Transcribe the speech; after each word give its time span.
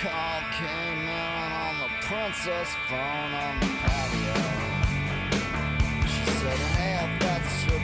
call 0.00 0.40
came 0.52 1.02
in 1.02 1.52
on 1.58 1.78
the 1.80 1.88
princess 2.06 2.70
phone 2.86 3.32
on 3.34 3.58
the 3.58 3.66
patio. 3.82 4.38
She 6.06 6.30
said, 6.38 6.58
Hey, 6.78 6.94
if 7.02 7.20
that's 7.20 7.66
your 7.66 7.80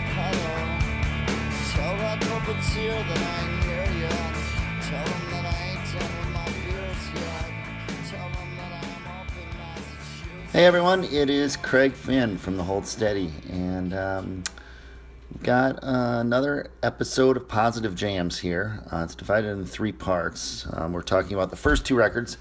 tell 1.74 1.96
that 1.96 2.20
puppeteer 2.20 2.94
that 3.08 3.18
I 3.18 3.40
here 3.64 3.88
yet. 4.02 4.34
Tell 4.82 5.06
him 5.08 5.30
that 5.32 5.44
I 5.44 5.54
ain't 5.66 5.84
done 5.90 6.12
with 6.20 6.30
my 6.32 6.44
beers 6.44 7.02
yet. 7.14 7.46
Tell 8.10 8.28
him 8.28 8.50
that 8.58 8.72
I'm 8.78 9.06
up 9.18 9.30
in 9.34 9.58
Massachusetts. 9.58 10.52
Hey 10.52 10.66
everyone, 10.66 11.02
it 11.02 11.28
is 11.28 11.56
Craig 11.56 11.94
Finn 11.94 12.38
from 12.38 12.56
the 12.56 12.62
Hold 12.62 12.86
Steady, 12.86 13.32
and 13.50 13.92
um, 13.92 14.44
got 15.44 15.84
uh, 15.84 16.20
another 16.20 16.70
episode 16.82 17.36
of 17.36 17.46
Positive 17.46 17.94
Jams 17.94 18.38
here. 18.38 18.82
Uh, 18.90 19.02
it's 19.04 19.14
divided 19.14 19.48
into 19.50 19.66
three 19.66 19.92
parts. 19.92 20.66
Um, 20.72 20.94
we're 20.94 21.02
talking 21.02 21.34
about 21.34 21.50
the 21.50 21.56
first 21.56 21.84
two 21.84 21.96
records, 21.96 22.38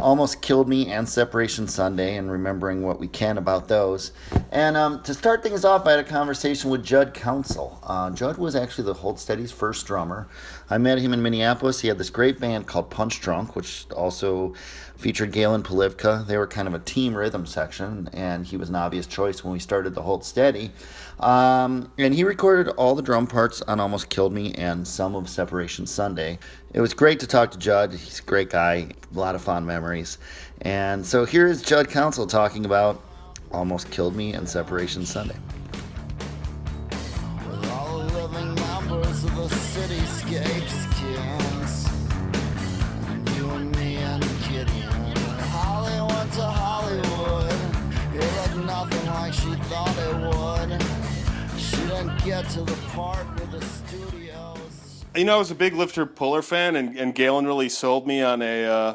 Almost 0.00 0.42
Killed 0.42 0.68
Me 0.68 0.86
and 0.86 1.08
Separation 1.08 1.66
Sunday, 1.66 2.16
and 2.16 2.30
remembering 2.30 2.82
what 2.82 3.00
we 3.00 3.08
can 3.08 3.36
about 3.36 3.66
those. 3.66 4.12
And 4.52 4.76
um, 4.76 5.02
to 5.02 5.12
start 5.12 5.42
things 5.42 5.64
off, 5.64 5.86
I 5.86 5.92
had 5.92 6.00
a 6.00 6.04
conversation 6.04 6.70
with 6.70 6.84
Judd 6.84 7.14
Counsell. 7.14 7.80
Uh, 7.82 8.10
Judd 8.12 8.38
was 8.38 8.54
actually 8.54 8.84
the 8.84 8.94
Hold 8.94 9.18
Steady's 9.18 9.50
first 9.50 9.84
drummer. 9.84 10.28
I 10.68 10.78
met 10.78 10.98
him 10.98 11.12
in 11.12 11.22
Minneapolis. 11.22 11.80
He 11.80 11.88
had 11.88 11.98
this 11.98 12.10
great 12.10 12.40
band 12.40 12.66
called 12.66 12.90
Punch 12.90 13.20
Drunk, 13.20 13.54
which 13.54 13.86
also 13.94 14.54
featured 14.96 15.30
Galen 15.30 15.62
Polivka. 15.62 16.26
They 16.26 16.36
were 16.36 16.46
kind 16.46 16.66
of 16.66 16.74
a 16.74 16.80
team 16.80 17.14
rhythm 17.14 17.46
section, 17.46 18.08
and 18.12 18.44
he 18.44 18.56
was 18.56 18.68
an 18.68 18.74
obvious 18.74 19.06
choice 19.06 19.44
when 19.44 19.52
we 19.52 19.60
started 19.60 19.94
the 19.94 20.02
Hold 20.02 20.24
Steady. 20.24 20.72
Um, 21.20 21.90
and 21.98 22.12
he 22.12 22.24
recorded 22.24 22.72
all 22.72 22.94
the 22.94 23.02
drum 23.02 23.26
parts 23.26 23.62
on 23.62 23.78
Almost 23.78 24.08
Killed 24.08 24.32
Me 24.32 24.52
and 24.54 24.86
some 24.86 25.14
of 25.14 25.28
Separation 25.28 25.86
Sunday. 25.86 26.38
It 26.74 26.80
was 26.80 26.94
great 26.94 27.20
to 27.20 27.26
talk 27.26 27.52
to 27.52 27.58
Judd. 27.58 27.92
He's 27.92 28.18
a 28.18 28.22
great 28.22 28.50
guy, 28.50 28.88
a 29.14 29.18
lot 29.18 29.34
of 29.34 29.42
fond 29.42 29.66
memories. 29.66 30.18
And 30.62 31.06
so 31.06 31.24
here 31.24 31.46
is 31.46 31.62
Judd 31.62 31.88
Counsell 31.88 32.26
talking 32.26 32.64
about 32.64 33.00
Almost 33.52 33.90
Killed 33.90 34.16
Me 34.16 34.32
and 34.32 34.48
Separation 34.48 35.06
Sunday. 35.06 35.36
You 55.14 55.24
know, 55.24 55.36
I 55.36 55.38
was 55.38 55.50
a 55.50 55.54
big 55.54 55.72
Lifter 55.74 56.04
Puller 56.04 56.42
fan, 56.42 56.76
and, 56.76 56.96
and 56.98 57.14
Galen 57.14 57.46
really 57.46 57.70
sold 57.70 58.06
me 58.06 58.20
on 58.22 58.42
a 58.42 58.64
uh, 58.64 58.94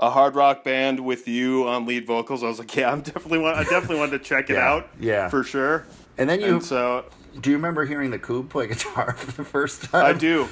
a 0.00 0.10
hard 0.10 0.34
rock 0.34 0.64
band 0.64 1.00
with 1.00 1.28
you 1.28 1.66
on 1.68 1.86
lead 1.86 2.06
vocals. 2.06 2.42
I 2.42 2.46
was 2.48 2.58
like, 2.58 2.74
yeah, 2.74 2.90
I'm 2.90 3.00
definitely 3.02 3.38
want, 3.38 3.56
I 3.56 3.62
definitely 3.64 3.98
wanted 3.98 4.18
to 4.18 4.24
check 4.24 4.50
it 4.50 4.54
Yeah, 4.54 4.68
out, 4.68 4.88
yeah. 5.00 5.28
for 5.28 5.42
sure. 5.44 5.86
And 6.16 6.28
then 6.28 6.40
you, 6.40 6.54
And 6.56 6.64
so 6.64 7.04
do 7.40 7.50
you 7.50 7.56
remember 7.56 7.84
hearing 7.84 8.10
the 8.10 8.18
Coob 8.18 8.48
play 8.48 8.66
guitar 8.68 9.12
for 9.14 9.32
the 9.32 9.44
first 9.44 9.84
time? 9.84 10.04
I 10.04 10.12
do. 10.12 10.48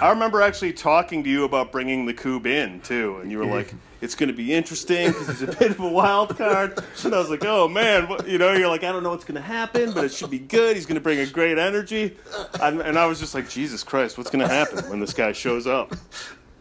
I 0.00 0.10
remember 0.10 0.42
actually 0.42 0.72
talking 0.72 1.24
to 1.24 1.30
you 1.30 1.44
about 1.44 1.72
bringing 1.72 2.06
the 2.06 2.14
Coob 2.14 2.46
in 2.46 2.80
too, 2.80 3.18
and 3.18 3.30
you 3.30 3.38
were 3.38 3.46
like, 3.46 3.72
"It's 4.00 4.14
going 4.14 4.28
to 4.28 4.34
be 4.34 4.52
interesting 4.54 5.08
because 5.08 5.28
he's 5.28 5.42
a 5.42 5.46
bit 5.46 5.70
of 5.70 5.80
a 5.80 5.88
wild 5.88 6.36
card." 6.36 6.78
And 7.04 7.14
I 7.14 7.18
was 7.18 7.30
like, 7.30 7.44
"Oh 7.44 7.68
man, 7.68 8.08
what, 8.08 8.28
you 8.28 8.38
know?" 8.38 8.52
You're 8.52 8.68
like, 8.68 8.84
"I 8.84 8.92
don't 8.92 9.02
know 9.02 9.10
what's 9.10 9.24
going 9.24 9.36
to 9.36 9.40
happen, 9.40 9.92
but 9.92 10.04
it 10.04 10.12
should 10.12 10.30
be 10.30 10.38
good. 10.38 10.76
He's 10.76 10.86
going 10.86 10.96
to 10.96 11.00
bring 11.00 11.18
a 11.20 11.26
great 11.26 11.58
energy." 11.58 12.16
And, 12.60 12.80
and 12.80 12.98
I 12.98 13.06
was 13.06 13.20
just 13.20 13.34
like, 13.34 13.48
"Jesus 13.48 13.82
Christ, 13.82 14.18
what's 14.18 14.30
going 14.30 14.46
to 14.46 14.52
happen 14.52 14.88
when 14.90 15.00
this 15.00 15.12
guy 15.12 15.32
shows 15.32 15.66
up?" 15.66 15.94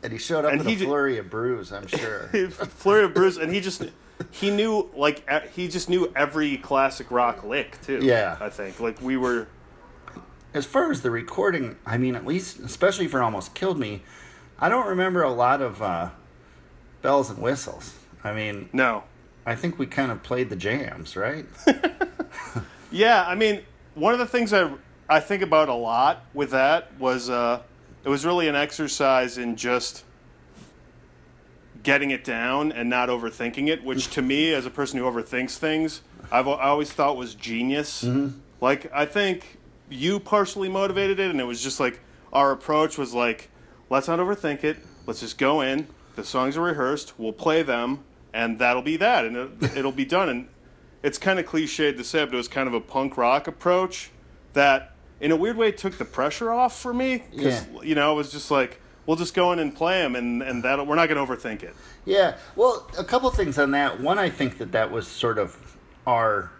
And 0.04 0.14
he 0.14 0.20
showed 0.20 0.46
up 0.46 0.52
And 0.52 0.60
with 0.60 0.68
he 0.68 0.84
a 0.84 0.88
flurry 0.88 1.18
of 1.18 1.30
brews, 1.30 1.74
I'm 1.74 1.88
sure. 1.88 2.28
Flurry 2.50 3.06
of 3.06 3.14
Bruce, 3.14 3.38
and 3.38 3.52
he 3.52 3.60
just 3.60 3.84
he 4.32 4.50
knew 4.50 4.90
like 4.96 5.28
he 5.50 5.68
just 5.68 5.90
knew 5.90 6.12
every 6.16 6.58
classic 6.58 7.12
rock 7.12 7.44
lick 7.44 7.80
too. 7.82 8.00
Yeah. 8.02 8.38
I 8.40 8.50
think 8.50 8.80
like 8.80 9.02
we 9.02 9.18
were. 9.18 9.48
As 10.58 10.66
far 10.66 10.92
as 10.92 11.02
the 11.02 11.12
recording, 11.12 11.78
I 11.86 11.98
mean, 11.98 12.16
at 12.16 12.26
least, 12.26 12.60
especially 12.60 13.08
for 13.08 13.22
Almost 13.22 13.54
Killed 13.54 13.80
Me, 13.80 14.02
I 14.60 14.70
don't 14.70 14.88
remember 14.88 15.22
a 15.22 15.32
lot 15.32 15.62
of 15.62 15.82
uh, 15.82 16.10
bells 17.02 17.30
and 17.30 17.40
whistles. 17.40 17.94
I 18.24 18.34
mean, 18.34 18.70
No, 18.74 19.04
I 19.46 19.56
think 19.56 19.78
we 19.78 19.86
kind 19.86 20.12
of 20.12 20.24
played 20.24 20.50
the 20.50 20.56
jams, 20.56 21.16
right? 21.16 21.46
Yeah, 22.90 23.26
I 23.28 23.36
mean, 23.36 23.62
one 23.96 24.14
of 24.14 24.20
the 24.20 24.26
things 24.26 24.54
I 24.54 24.72
I 25.10 25.20
think 25.20 25.44
about 25.44 25.68
a 25.70 25.74
lot 25.74 26.26
with 26.34 26.52
that 26.52 26.98
was 27.00 27.30
uh, 27.30 27.62
it 28.04 28.10
was 28.10 28.26
really 28.26 28.48
an 28.48 28.56
exercise 28.56 29.38
in 29.38 29.58
just 29.58 30.06
getting 31.84 32.12
it 32.12 32.24
down 32.24 32.72
and 32.72 32.90
not 32.90 33.10
overthinking 33.10 33.68
it, 33.68 33.84
which 33.84 34.10
to 34.12 34.22
me, 34.22 34.54
as 34.54 34.66
a 34.66 34.70
person 34.70 35.00
who 35.00 35.06
overthinks 35.06 35.58
things, 35.58 36.02
I've 36.32 36.48
I 36.48 36.70
always 36.70 36.92
thought 36.92 37.18
was 37.18 37.36
genius. 37.36 38.08
Like 38.62 38.92
I 38.94 39.06
think 39.06 39.57
you 39.90 40.20
partially 40.20 40.70
motivated 40.70 41.20
it, 41.20 41.30
and 41.32 41.40
it 41.40 41.46
was 41.46 41.62
just 41.62 41.80
like 41.80 42.00
our 42.34 42.52
approach 42.52 42.98
was 42.98 43.14
like, 43.14 43.50
let's 43.90 44.08
not 44.08 44.20
overthink 44.20 44.64
it. 44.64 44.78
Let's 45.06 45.20
just 45.22 45.38
go 45.38 45.62
in. 45.62 45.88
The 46.16 46.24
songs 46.24 46.58
are 46.58 46.62
rehearsed. 46.62 47.14
We'll 47.18 47.32
play 47.34 47.64
them, 47.64 48.04
and 48.34 48.60
that'll 48.60 48.82
be 48.82 48.98
that, 48.98 49.26
and 49.26 49.38
it, 49.38 49.50
it'll 49.78 49.92
be 49.92 50.06
done. 50.06 50.30
And 50.30 50.48
it's 51.04 51.18
kind 51.18 51.40
of 51.40 51.46
cliched 51.46 51.96
to 51.98 52.04
say, 52.04 52.26
but 52.26 52.34
it 52.34 52.38
was 52.38 52.48
kind 52.48 52.68
of 52.68 52.74
a 52.74 52.82
punk 52.82 53.18
rock 53.18 53.48
approach 53.48 54.10
that, 54.54 54.94
in 55.22 55.32
a 55.32 55.36
weird 55.36 55.58
way, 55.58 55.72
took 55.72 55.98
the 55.98 56.06
pressure 56.06 56.52
off 56.52 56.78
for 56.80 56.94
me. 56.94 57.24
Because 57.32 57.66
Yeah. 57.68 57.82
you 57.84 57.96
know, 57.96 58.14
it 58.14 58.16
was 58.16 58.32
just 58.32 58.52
like, 58.52 58.82
we'll 59.06 59.16
just 59.18 59.34
go 59.34 59.52
in 59.54 59.60
and 59.60 59.74
play 59.76 60.02
them, 60.02 60.16
and 60.16 60.42
and 60.44 60.64
that 60.64 60.86
we're 60.86 60.96
not 60.96 61.08
going 61.08 61.26
to 61.26 61.34
overthink 61.34 61.64
it. 61.64 61.76
Yeah. 62.04 62.38
Well, 62.56 62.90
a 62.98 63.04
couple 63.04 63.30
things 63.32 63.58
on 63.58 63.72
that. 63.72 64.00
One, 64.02 64.18
I 64.20 64.30
think 64.30 64.58
that 64.58 64.72
that 64.74 64.92
was 64.92 65.08
sort 65.08 65.38
of 65.38 65.78
our 66.06 66.52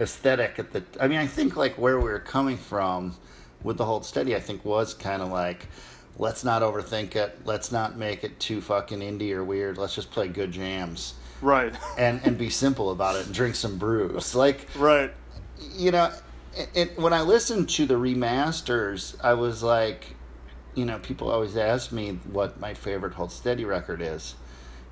aesthetic 0.00 0.58
at 0.58 0.72
the. 0.72 0.84
I 1.00 1.08
mean, 1.08 1.18
I 1.18 1.26
think 1.26 1.56
like 1.56 1.78
where 1.78 1.98
we 1.98 2.04
were 2.04 2.18
coming 2.18 2.56
from 2.56 3.16
with 3.62 3.78
the 3.78 3.84
Hold 3.84 4.04
Steady, 4.04 4.34
I 4.34 4.40
think 4.40 4.64
was 4.64 4.94
kind 4.94 5.22
of 5.22 5.30
like, 5.30 5.66
let's 6.18 6.44
not 6.44 6.62
overthink 6.62 7.16
it. 7.16 7.40
Let's 7.44 7.72
not 7.72 7.96
make 7.96 8.24
it 8.24 8.38
too 8.38 8.60
fucking 8.60 9.00
indie 9.00 9.32
or 9.32 9.44
weird. 9.44 9.78
Let's 9.78 9.94
just 9.94 10.10
play 10.10 10.28
good 10.28 10.52
jams. 10.52 11.14
Right. 11.42 11.74
and 11.98 12.20
and 12.24 12.38
be 12.38 12.48
simple 12.50 12.90
about 12.90 13.16
it 13.16 13.26
and 13.26 13.34
drink 13.34 13.54
some 13.54 13.78
brews. 13.78 14.34
Like 14.34 14.66
right. 14.76 15.12
you 15.74 15.90
know, 15.90 16.12
it, 16.56 16.70
it, 16.74 16.98
when 16.98 17.12
I 17.12 17.22
listened 17.22 17.68
to 17.70 17.86
the 17.86 17.94
remasters, 17.94 19.16
I 19.22 19.34
was 19.34 19.62
like, 19.62 20.16
you 20.74 20.84
know, 20.84 20.98
people 20.98 21.30
always 21.30 21.56
ask 21.56 21.92
me 21.92 22.18
what 22.30 22.58
my 22.60 22.74
favorite 22.74 23.14
Hold 23.14 23.32
Steady 23.32 23.64
record 23.64 24.00
is, 24.00 24.34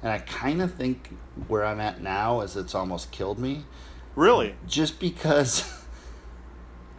and 0.02 0.12
I 0.12 0.18
kind 0.18 0.60
of 0.60 0.74
think 0.74 1.10
where 1.48 1.64
I'm 1.64 1.80
at 1.80 2.00
now 2.00 2.40
is 2.40 2.56
it's 2.56 2.74
almost 2.74 3.10
killed 3.10 3.38
me, 3.38 3.64
Really. 4.14 4.54
just 4.66 4.98
because. 5.00 5.70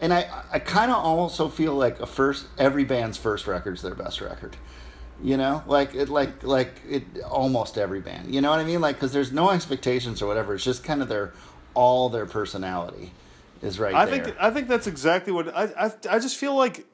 And 0.01 0.13
I, 0.13 0.43
I 0.51 0.59
kind 0.59 0.91
of 0.91 0.97
also 0.97 1.47
feel 1.47 1.73
like 1.73 2.01
a 2.01 2.05
first 2.05 2.47
every 2.57 2.83
band's 2.83 3.17
first 3.17 3.47
record's 3.47 3.81
their 3.81 3.95
best 3.95 4.19
record, 4.19 4.57
you 5.23 5.37
know, 5.37 5.63
like 5.67 5.95
it 5.95 6.09
like 6.09 6.43
like 6.43 6.81
it 6.87 7.03
almost 7.23 7.77
every 7.77 8.01
band, 8.01 8.35
you 8.35 8.41
know 8.41 8.49
what 8.49 8.59
I 8.59 8.65
mean? 8.65 8.81
Like 8.81 8.97
because 8.97 9.13
there's 9.13 9.31
no 9.31 9.51
expectations 9.51 10.21
or 10.21 10.27
whatever. 10.27 10.53
It's 10.53 10.65
just 10.65 10.83
kind 10.83 11.01
of 11.01 11.07
their 11.07 11.31
all 11.73 12.09
their 12.09 12.25
personality 12.25 13.13
is 13.61 13.79
right 13.79 13.95
I 13.95 14.05
there. 14.05 14.25
think 14.25 14.37
I 14.37 14.51
think 14.51 14.67
that's 14.67 14.85
exactly 14.85 15.31
what 15.31 15.47
I, 15.55 15.69
I 15.77 15.91
I 16.09 16.19
just 16.19 16.35
feel 16.35 16.55
like 16.55 16.85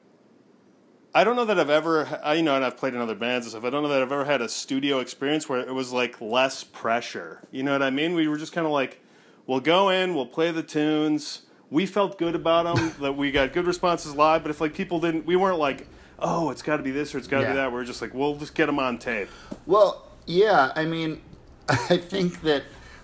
I 1.12 1.24
don't 1.24 1.34
know 1.34 1.44
that 1.44 1.58
I've 1.58 1.70
ever 1.70 2.20
I, 2.22 2.34
you 2.34 2.42
know 2.44 2.54
and 2.54 2.64
I've 2.64 2.76
played 2.76 2.94
in 2.94 3.00
other 3.00 3.16
bands 3.16 3.46
and 3.46 3.50
stuff. 3.50 3.64
I 3.64 3.70
don't 3.70 3.82
know 3.82 3.88
that 3.88 4.00
I've 4.00 4.12
ever 4.12 4.24
had 4.24 4.40
a 4.40 4.48
studio 4.48 5.00
experience 5.00 5.48
where 5.48 5.58
it 5.58 5.74
was 5.74 5.92
like 5.92 6.20
less 6.20 6.62
pressure. 6.62 7.40
You 7.50 7.64
know 7.64 7.72
what 7.72 7.82
I 7.82 7.90
mean? 7.90 8.14
We 8.14 8.28
were 8.28 8.38
just 8.38 8.52
kind 8.52 8.64
of 8.64 8.72
like 8.72 9.01
we'll 9.46 9.60
go 9.60 9.88
in, 9.90 10.14
we'll 10.14 10.26
play 10.26 10.50
the 10.50 10.62
tunes. 10.62 11.42
We 11.70 11.86
felt 11.86 12.18
good 12.18 12.34
about 12.34 12.76
them 12.76 12.94
that 13.00 13.16
we 13.16 13.30
got 13.30 13.52
good 13.52 13.66
responses 13.66 14.14
live, 14.14 14.42
but 14.42 14.50
if 14.50 14.60
like 14.60 14.74
people 14.74 15.00
didn't 15.00 15.26
we 15.26 15.36
weren't 15.36 15.58
like 15.58 15.86
oh, 16.24 16.50
it's 16.50 16.62
got 16.62 16.76
to 16.76 16.84
be 16.84 16.92
this 16.92 17.14
or 17.14 17.18
it's 17.18 17.26
got 17.26 17.38
to 17.38 17.42
Yeah. 17.42 17.50
be 17.50 17.56
that. 17.56 17.72
We 17.72 17.80
are 17.80 17.84
just 17.84 18.00
like, 18.00 18.14
we'll 18.14 18.36
just 18.36 18.54
get 18.54 18.66
them 18.66 18.78
on 18.78 18.98
tape. 18.98 19.28
Well, 19.66 20.06
yeah, 20.24 20.70
I 20.76 20.84
mean, 20.84 21.20
I 21.68 21.96
think 21.96 22.42
that, 22.42 22.62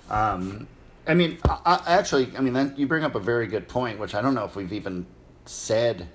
um, 0.08 0.68
I 1.04 1.14
mean, 1.14 1.38
I, 1.44 1.80
I, 1.84 1.94
actually, 1.98 2.28
I 2.36 2.40
mean, 2.40 2.52
then 2.52 2.74
you 2.76 2.86
bring 2.86 3.02
up 3.02 3.16
a 3.16 3.20
very 3.20 3.48
good 3.48 3.66
point, 3.66 3.98
which 3.98 4.14
I 4.14 4.22
don't 4.22 4.34
know 4.34 4.44
if 4.44 4.54
we've 4.54 4.72
even 4.72 5.06
said 5.46 6.08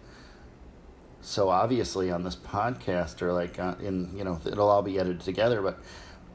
so 1.19 1.50
obviously 1.50 2.12
on 2.12 2.24
this 2.24 2.36
podcast 2.36 3.21
or 3.21 3.33
like 3.33 3.59
uh, 3.59 3.75
in, 3.81 4.15
you 4.15 4.24
know, 4.24 4.39
it'll 4.45 4.69
all 4.69 4.81
be 4.81 4.98
edited 5.00 5.21
together, 5.21 5.62
but 5.62 5.80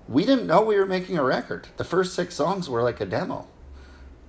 we 0.08 0.24
didn't 0.26 0.46
know 0.46 0.62
we 0.62 0.76
were 0.76 0.86
making 0.86 1.16
a 1.18 1.24
record. 1.24 1.68
The 1.76 1.84
first 1.84 2.14
six 2.14 2.34
songs 2.34 2.68
were 2.68 2.82
like 2.82 3.00
a 3.00 3.06
demo, 3.06 3.46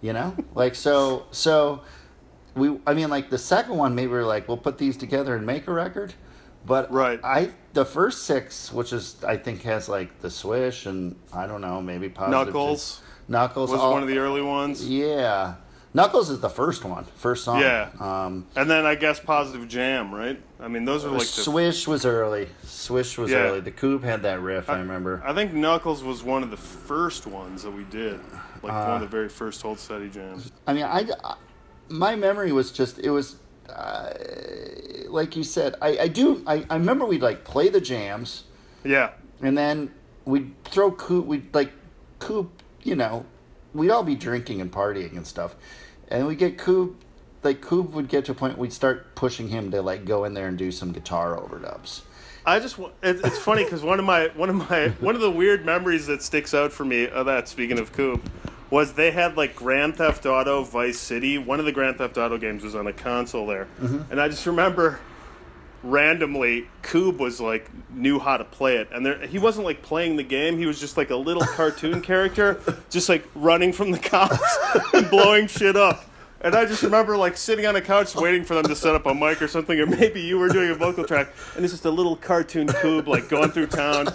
you 0.02 0.14
know, 0.14 0.36
like 0.56 0.76
so, 0.76 1.26
so 1.32 1.82
we, 2.56 2.80
I 2.88 2.94
mean, 2.94 3.10
like 3.10 3.30
the 3.30 3.38
second 3.38 3.78
one, 3.78 3.96
maybe 3.96 4.12
we 4.12 4.18
are 4.20 4.26
like, 4.26 4.48
we'll 4.48 4.58
put 4.58 4.78
these 4.78 4.98
together 4.98 5.36
and 5.36 5.46
make 5.46 5.68
a 5.68 5.74
record. 5.74 6.14
But 6.66 6.92
Right. 6.92 7.20
I 7.24 7.52
the 7.74 7.86
first 7.86 8.24
six, 8.24 8.72
which 8.74 8.92
is 8.92 9.16
I 9.26 9.38
think 9.38 9.62
has 9.64 9.88
like 9.88 10.20
the 10.22 10.30
swish 10.30 10.86
and 10.86 11.16
I 11.34 11.48
don't 11.48 11.62
know 11.62 11.82
maybe 11.82 12.10
positive 12.10 12.48
Knuckles 12.54 13.02
Knuckles 13.30 13.72
was 13.72 13.80
all- 13.80 13.92
one 13.94 14.02
of 14.02 14.10
the 14.10 14.18
early 14.18 14.42
ones. 14.42 14.88
yeah. 14.88 15.56
Knuckles 15.92 16.30
is 16.30 16.40
the 16.40 16.50
first 16.52 16.86
one, 16.86 17.06
first 17.16 17.44
song. 17.44 17.62
Yeah. 17.62 17.90
Um, 18.00 18.46
And 18.56 18.70
then 18.70 18.86
I 18.86 18.94
guess 18.94 19.20
Positive 19.20 19.68
Jam, 19.68 20.14
right? 20.14 20.40
I 20.60 20.68
mean, 20.68 20.86
those 20.86 21.04
are 21.04 21.10
like 21.10 21.22
the. 21.22 21.26
Swish 21.26 21.88
was 21.88 22.06
early. 22.06 22.48
Swish 22.64 23.18
was 23.18 23.32
Yeah. 23.32 23.38
early. 23.38 23.62
The 23.62 23.72
Coupe 23.72 24.04
had 24.04 24.22
that 24.22 24.40
riff. 24.40 24.70
I, 24.70 24.78
remember. 24.80 25.24
I 25.26 25.34
think 25.34 25.52
Knuckles 25.52 26.04
was 26.04 26.22
one 26.22 26.44
of 26.44 26.52
the 26.52 26.58
first 26.58 27.26
ones 27.26 27.64
that 27.64 27.72
we 27.72 27.86
did, 27.86 28.20
like 28.64 28.74
Uh, 28.74 28.86
one 28.86 28.96
of 28.96 29.02
the 29.02 29.08
very 29.08 29.30
first 29.30 29.62
Hold 29.62 29.80
Steady 29.80 30.10
jams. 30.10 30.52
I 30.68 30.74
mean, 30.74 30.84
I, 30.86 31.06
I- 31.24 31.36
my 31.90 32.16
memory 32.16 32.52
was 32.52 32.72
just 32.72 33.00
it 33.00 33.10
was 33.10 33.38
uh, 33.68 34.14
like 35.08 35.36
you 35.36 35.44
said. 35.44 35.76
I, 35.82 35.98
I 36.00 36.08
do. 36.08 36.44
I, 36.46 36.66
I 36.70 36.76
remember 36.76 37.06
we'd 37.06 37.22
like 37.22 37.44
play 37.44 37.70
the 37.70 37.82
jams, 37.82 38.44
Yeah, 38.84 39.12
and 39.42 39.58
then 39.58 39.92
we'd 40.26 40.54
throw 40.66 40.92
Coop. 40.92 41.26
We'd 41.26 41.54
like 41.54 41.72
Coop. 42.20 42.62
You 42.84 42.96
know, 42.96 43.26
we'd 43.74 43.90
all 43.92 44.04
be 44.04 44.16
drinking 44.16 44.62
and 44.62 44.72
partying 44.72 45.16
and 45.18 45.26
stuff, 45.26 45.56
and 46.10 46.28
we 46.28 46.36
get 46.36 46.58
Coop. 46.58 47.04
Like 47.42 47.62
Coop 47.62 47.92
would 47.92 48.10
get 48.10 48.26
to 48.26 48.34
a 48.34 48.36
point 48.36 48.58
we'd 48.58 48.74
start 48.74 49.16
pushing 49.16 49.48
him 49.48 49.72
to 49.72 49.82
like 49.82 50.04
go 50.06 50.26
in 50.26 50.34
there 50.34 50.48
and 50.48 50.58
do 50.58 50.72
some 50.72 50.92
guitar 50.92 51.36
overdubs. 51.38 52.02
I 52.46 52.60
just 52.60 52.78
it's 53.02 53.38
funny 53.40 53.64
because 53.64 53.82
one 53.82 54.00
of 54.00 54.06
my 54.06 54.28
one 54.36 54.50
of 54.50 54.56
my 54.70 54.90
one 55.00 55.16
of 55.16 55.22
the 55.22 55.32
weird 55.32 55.66
memories 55.66 56.08
that 56.08 56.22
sticks 56.22 56.54
out 56.54 56.72
for 56.74 56.84
me 56.86 57.08
of 57.08 57.26
that. 57.28 57.48
Speaking 57.48 57.80
of 57.80 57.94
Coop, 57.94 58.30
was 58.70 58.94
they 58.94 59.12
had 59.12 59.38
like 59.38 59.56
Grand 59.56 59.96
Theft 59.96 60.26
Auto 60.26 60.64
Vice 60.64 61.00
City. 61.00 61.38
One 61.38 61.60
of 61.60 61.66
the 61.66 61.72
Grand 61.72 61.98
Theft 61.98 62.18
Auto 62.18 62.38
games 62.38 62.64
was 62.64 62.76
on 62.76 62.88
a 62.88 62.94
console 62.94 63.48
there, 63.48 63.68
mm-hmm. 63.80 64.12
and 64.12 64.22
I 64.22 64.30
just 64.30 64.46
remember 64.46 65.00
randomly 65.84 66.68
Coob 66.82 67.20
was 67.20 67.40
like 67.40 67.70
knew 67.90 68.20
how 68.20 68.38
to 68.38 68.44
play 68.44 68.78
it. 68.78 68.90
And 68.92 69.06
there 69.06 69.26
he 69.26 69.40
wasn't 69.40 69.66
like 69.66 69.82
playing 69.82 70.18
the 70.18 70.24
game. 70.24 70.58
He 70.58 70.66
was 70.66 70.80
just 70.80 70.98
like 70.98 71.10
a 71.10 71.16
little 71.16 71.44
cartoon 71.56 72.02
character 72.02 72.60
just 72.90 73.10
like 73.10 73.26
running 73.36 73.72
from 73.72 73.92
the 73.92 74.00
cops 74.00 74.58
and 74.94 75.10
blowing 75.10 75.48
shit 75.48 75.76
up. 75.76 76.06
And 76.42 76.56
I 76.56 76.66
just 76.66 76.84
remember 76.84 77.18
like 77.18 77.36
sitting 77.38 77.66
on 77.66 77.76
a 77.76 77.82
couch 77.82 78.16
waiting 78.16 78.46
for 78.46 78.56
them 78.56 78.64
to 78.66 78.76
set 78.76 78.96
up 78.96 79.06
a 79.06 79.14
mic 79.14 79.42
or 79.42 79.48
something 79.48 79.80
or 79.80 79.86
maybe 79.86 80.22
you 80.22 80.38
were 80.38 80.48
doing 80.50 80.70
a 80.70 80.76
vocal 80.76 81.06
track 81.06 81.34
and 81.56 81.66
it's 81.66 81.74
just 81.74 81.86
a 81.86 81.92
little 81.92 82.16
cartoon 82.16 82.68
Coob 82.68 83.08
like 83.08 83.30
going 83.30 83.52
through 83.52 83.68
town 83.68 84.08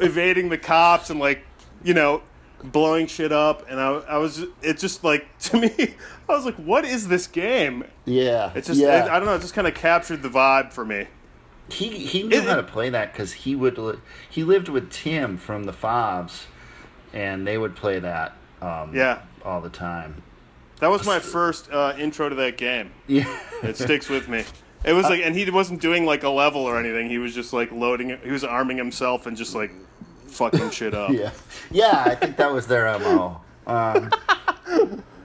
evading 0.00 0.48
the 0.48 0.56
cops 0.56 1.10
and 1.10 1.20
like 1.20 1.44
you 1.84 1.92
know 1.92 2.22
blowing 2.62 3.06
shit 3.06 3.32
up 3.32 3.64
and 3.70 3.80
I, 3.80 3.88
I 4.08 4.16
was 4.18 4.44
it 4.62 4.78
just 4.78 5.02
like 5.04 5.26
to 5.40 5.58
me 5.60 5.94
I 6.28 6.32
was 6.32 6.44
like 6.44 6.56
what 6.56 6.84
is 6.84 7.08
this 7.08 7.26
game 7.26 7.84
Yeah, 8.04 8.52
it's 8.54 8.66
just 8.68 8.80
yeah. 8.80 9.06
it, 9.06 9.10
I 9.10 9.18
don't 9.18 9.26
know. 9.26 9.34
It 9.34 9.40
just 9.40 9.54
kind 9.54 9.66
of 9.66 9.74
captured 9.74 10.22
the 10.22 10.28
vibe 10.28 10.72
for 10.72 10.84
me. 10.84 11.06
he 11.70 11.88
he 11.88 12.22
knew 12.22 12.36
It- 12.38 12.44
how 12.44 12.56
to 12.56 12.62
play 12.62 12.90
that 12.90 13.12
because 13.12 13.32
he 13.32 13.54
would 13.56 13.78
li- 13.78 13.98
he 14.28 14.44
lived 14.44 14.68
with 14.68 14.90
Tim 14.90 15.36
from 15.36 15.64
the 15.64 15.72
Fobs, 15.72 16.46
and 17.12 17.46
they 17.46 17.56
would 17.58 17.74
play 17.76 17.98
that. 17.98 18.36
Um, 18.60 18.94
Yeah. 18.94 19.20
all 19.44 19.60
the 19.60 19.70
time. 19.70 20.22
That 20.80 20.90
was 20.90 21.04
my 21.06 21.18
first 21.18 21.70
uh, 21.70 21.94
intro 21.98 22.28
to 22.28 22.34
that 22.36 22.56
game. 22.56 22.90
Yeah, 23.06 23.24
It 23.62 23.76
sticks 23.76 24.08
with 24.08 24.28
me. 24.28 24.44
It 24.84 24.94
was 24.94 25.04
like, 25.04 25.20
and 25.22 25.34
he 25.36 25.48
wasn't 25.50 25.80
doing 25.82 26.06
like 26.06 26.22
a 26.22 26.30
level 26.30 26.62
or 26.62 26.78
anything. 26.78 27.10
He 27.10 27.18
was 27.18 27.34
just 27.34 27.52
like 27.52 27.70
loading. 27.70 28.16
He 28.24 28.30
was 28.30 28.44
arming 28.44 28.78
himself 28.78 29.26
and 29.26 29.36
just 29.36 29.54
like 29.54 29.70
fucking 30.30 30.70
shit 30.70 30.94
up. 30.94 31.10
yeah, 31.14 31.30
yeah. 31.70 32.04
I 32.06 32.14
think 32.14 32.36
that 32.38 32.52
was 32.52 32.66
their 32.66 32.86
mo. 32.98 33.40
Um, 33.66 34.10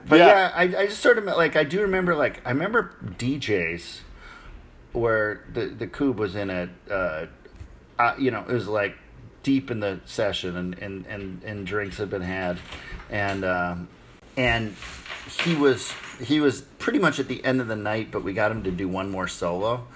but 0.08 0.18
Yeah. 0.18 0.26
yeah, 0.26 0.52
I, 0.54 0.62
I 0.62 0.86
just 0.86 1.00
sort 1.00 1.18
of 1.18 1.24
like 1.24 1.56
I 1.56 1.64
do 1.64 1.80
remember 1.82 2.14
like 2.14 2.40
I 2.44 2.50
remember 2.50 2.94
DJs 3.18 4.00
where 4.92 5.44
the 5.52 5.66
the 5.66 5.86
Coob 5.86 6.16
was 6.16 6.36
in 6.36 6.50
a 6.50 6.68
uh, 6.90 7.26
uh, 7.98 8.14
you 8.18 8.30
know 8.30 8.40
it 8.40 8.52
was 8.52 8.68
like 8.68 8.96
deep 9.42 9.70
in 9.70 9.80
the 9.80 10.00
session 10.04 10.56
and 10.56 10.78
and 10.78 11.06
and, 11.06 11.42
and 11.44 11.66
drinks 11.66 11.98
had 11.98 12.10
been 12.10 12.22
had 12.22 12.58
and 13.10 13.44
um, 13.44 13.88
and 14.36 14.74
he 15.44 15.54
was 15.54 15.92
he 16.20 16.40
was 16.40 16.62
pretty 16.78 16.98
much 16.98 17.18
at 17.18 17.28
the 17.28 17.44
end 17.44 17.60
of 17.60 17.68
the 17.68 17.76
night 17.76 18.10
but 18.10 18.22
we 18.22 18.32
got 18.32 18.50
him 18.50 18.62
to 18.62 18.70
do 18.70 18.88
one 18.88 19.10
more 19.10 19.28
solo 19.28 19.86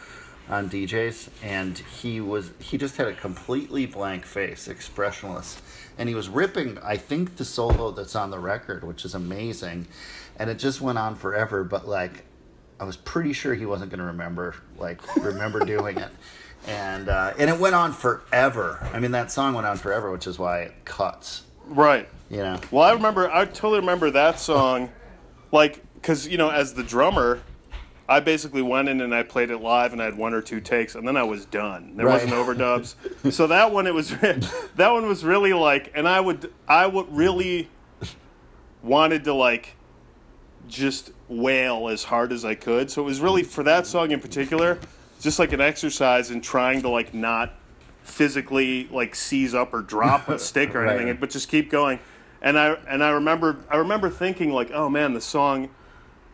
on 0.50 0.68
DJs 0.68 1.30
and 1.42 1.78
he 1.78 2.20
was 2.20 2.50
he 2.58 2.76
just 2.76 2.96
had 2.96 3.06
a 3.06 3.14
completely 3.14 3.86
blank 3.86 4.26
face 4.26 4.68
expressionless 4.68 5.62
and 5.96 6.08
he 6.08 6.14
was 6.14 6.28
ripping 6.28 6.76
I 6.78 6.96
think 6.96 7.36
the 7.36 7.44
solo 7.44 7.92
that's 7.92 8.16
on 8.16 8.30
the 8.30 8.38
record 8.38 8.84
which 8.84 9.04
is 9.04 9.14
amazing 9.14 9.86
and 10.36 10.50
it 10.50 10.58
just 10.58 10.80
went 10.80 10.98
on 10.98 11.14
forever 11.14 11.64
but 11.64 11.86
like 11.86 12.24
I 12.80 12.84
was 12.84 12.96
pretty 12.96 13.34
sure 13.34 13.54
he 13.54 13.66
wasn't 13.66 13.90
going 13.90 14.00
to 14.00 14.06
remember 14.06 14.54
like 14.78 15.16
remember 15.16 15.60
doing 15.66 15.98
it, 15.98 16.10
and 16.66 17.08
uh, 17.08 17.34
and 17.38 17.50
it 17.50 17.58
went 17.58 17.74
on 17.74 17.92
forever. 17.92 18.88
I 18.94 18.98
mean, 18.98 19.10
that 19.12 19.30
song 19.30 19.54
went 19.54 19.66
on 19.66 19.76
forever, 19.76 20.10
which 20.10 20.26
is 20.26 20.38
why 20.38 20.62
it 20.62 20.84
cuts. 20.86 21.42
Right. 21.66 22.08
You 22.30 22.38
know. 22.38 22.58
Well, 22.70 22.84
I 22.84 22.92
remember. 22.92 23.30
I 23.30 23.44
totally 23.44 23.80
remember 23.80 24.10
that 24.12 24.40
song, 24.40 24.90
like 25.52 25.82
because 25.94 26.26
you 26.26 26.38
know, 26.38 26.48
as 26.48 26.72
the 26.72 26.82
drummer, 26.82 27.42
I 28.10 28.18
basically 28.18 28.60
went 28.60 28.88
in 28.88 29.00
and 29.00 29.14
I 29.14 29.22
played 29.22 29.50
it 29.50 29.58
live, 29.58 29.92
and 29.92 30.02
I 30.02 30.04
had 30.06 30.18
one 30.18 30.34
or 30.34 30.42
two 30.42 30.60
takes, 30.60 30.96
and 30.96 31.06
then 31.06 31.16
I 31.16 31.22
was 31.22 31.46
done. 31.46 31.92
There 31.96 32.06
Right. 32.06 32.14
wasn't 32.14 32.32
overdubs. 32.32 32.96
so 33.32 33.46
that 33.46 33.70
one, 33.72 33.86
it 33.86 33.94
was 33.94 34.10
that 34.76 34.90
one 34.90 35.06
was 35.06 35.24
really 35.24 35.52
like, 35.52 35.92
and 35.94 36.08
I 36.08 36.18
would, 36.20 36.52
I 36.66 36.88
would 36.88 37.06
really 37.14 37.68
wanted 38.82 39.22
to 39.24 39.32
like 39.34 39.76
just 40.66 41.12
wail 41.28 41.88
as 41.88 42.02
hard 42.04 42.32
as 42.32 42.44
I 42.44 42.56
could. 42.56 42.90
So 42.90 43.02
it 43.02 43.04
was 43.04 43.20
really 43.20 43.44
for 43.44 43.62
that 43.62 43.86
song 43.86 44.10
in 44.10 44.20
particular, 44.20 44.78
just 45.20 45.38
like 45.38 45.52
an 45.52 45.60
exercise 45.60 46.32
in 46.32 46.40
trying 46.40 46.82
to 46.82 46.88
like 46.88 47.14
not 47.14 47.54
physically 48.02 48.88
like 48.90 49.14
seize 49.14 49.54
up 49.54 49.72
or 49.72 49.82
drop 49.82 50.28
a 50.28 50.38
stick 50.50 50.74
or 50.74 50.82
Right. 50.82 50.96
anything, 50.96 51.16
but 51.20 51.30
just 51.30 51.48
keep 51.48 51.70
going. 51.70 52.00
And 52.42 52.58
I 52.58 52.70
and 52.88 53.04
I 53.04 53.10
remember 53.10 53.58
I 53.70 53.76
remember 53.76 54.10
thinking 54.10 54.50
like, 54.50 54.72
oh 54.72 54.88
man, 54.88 55.14
the 55.14 55.20
song. 55.20 55.68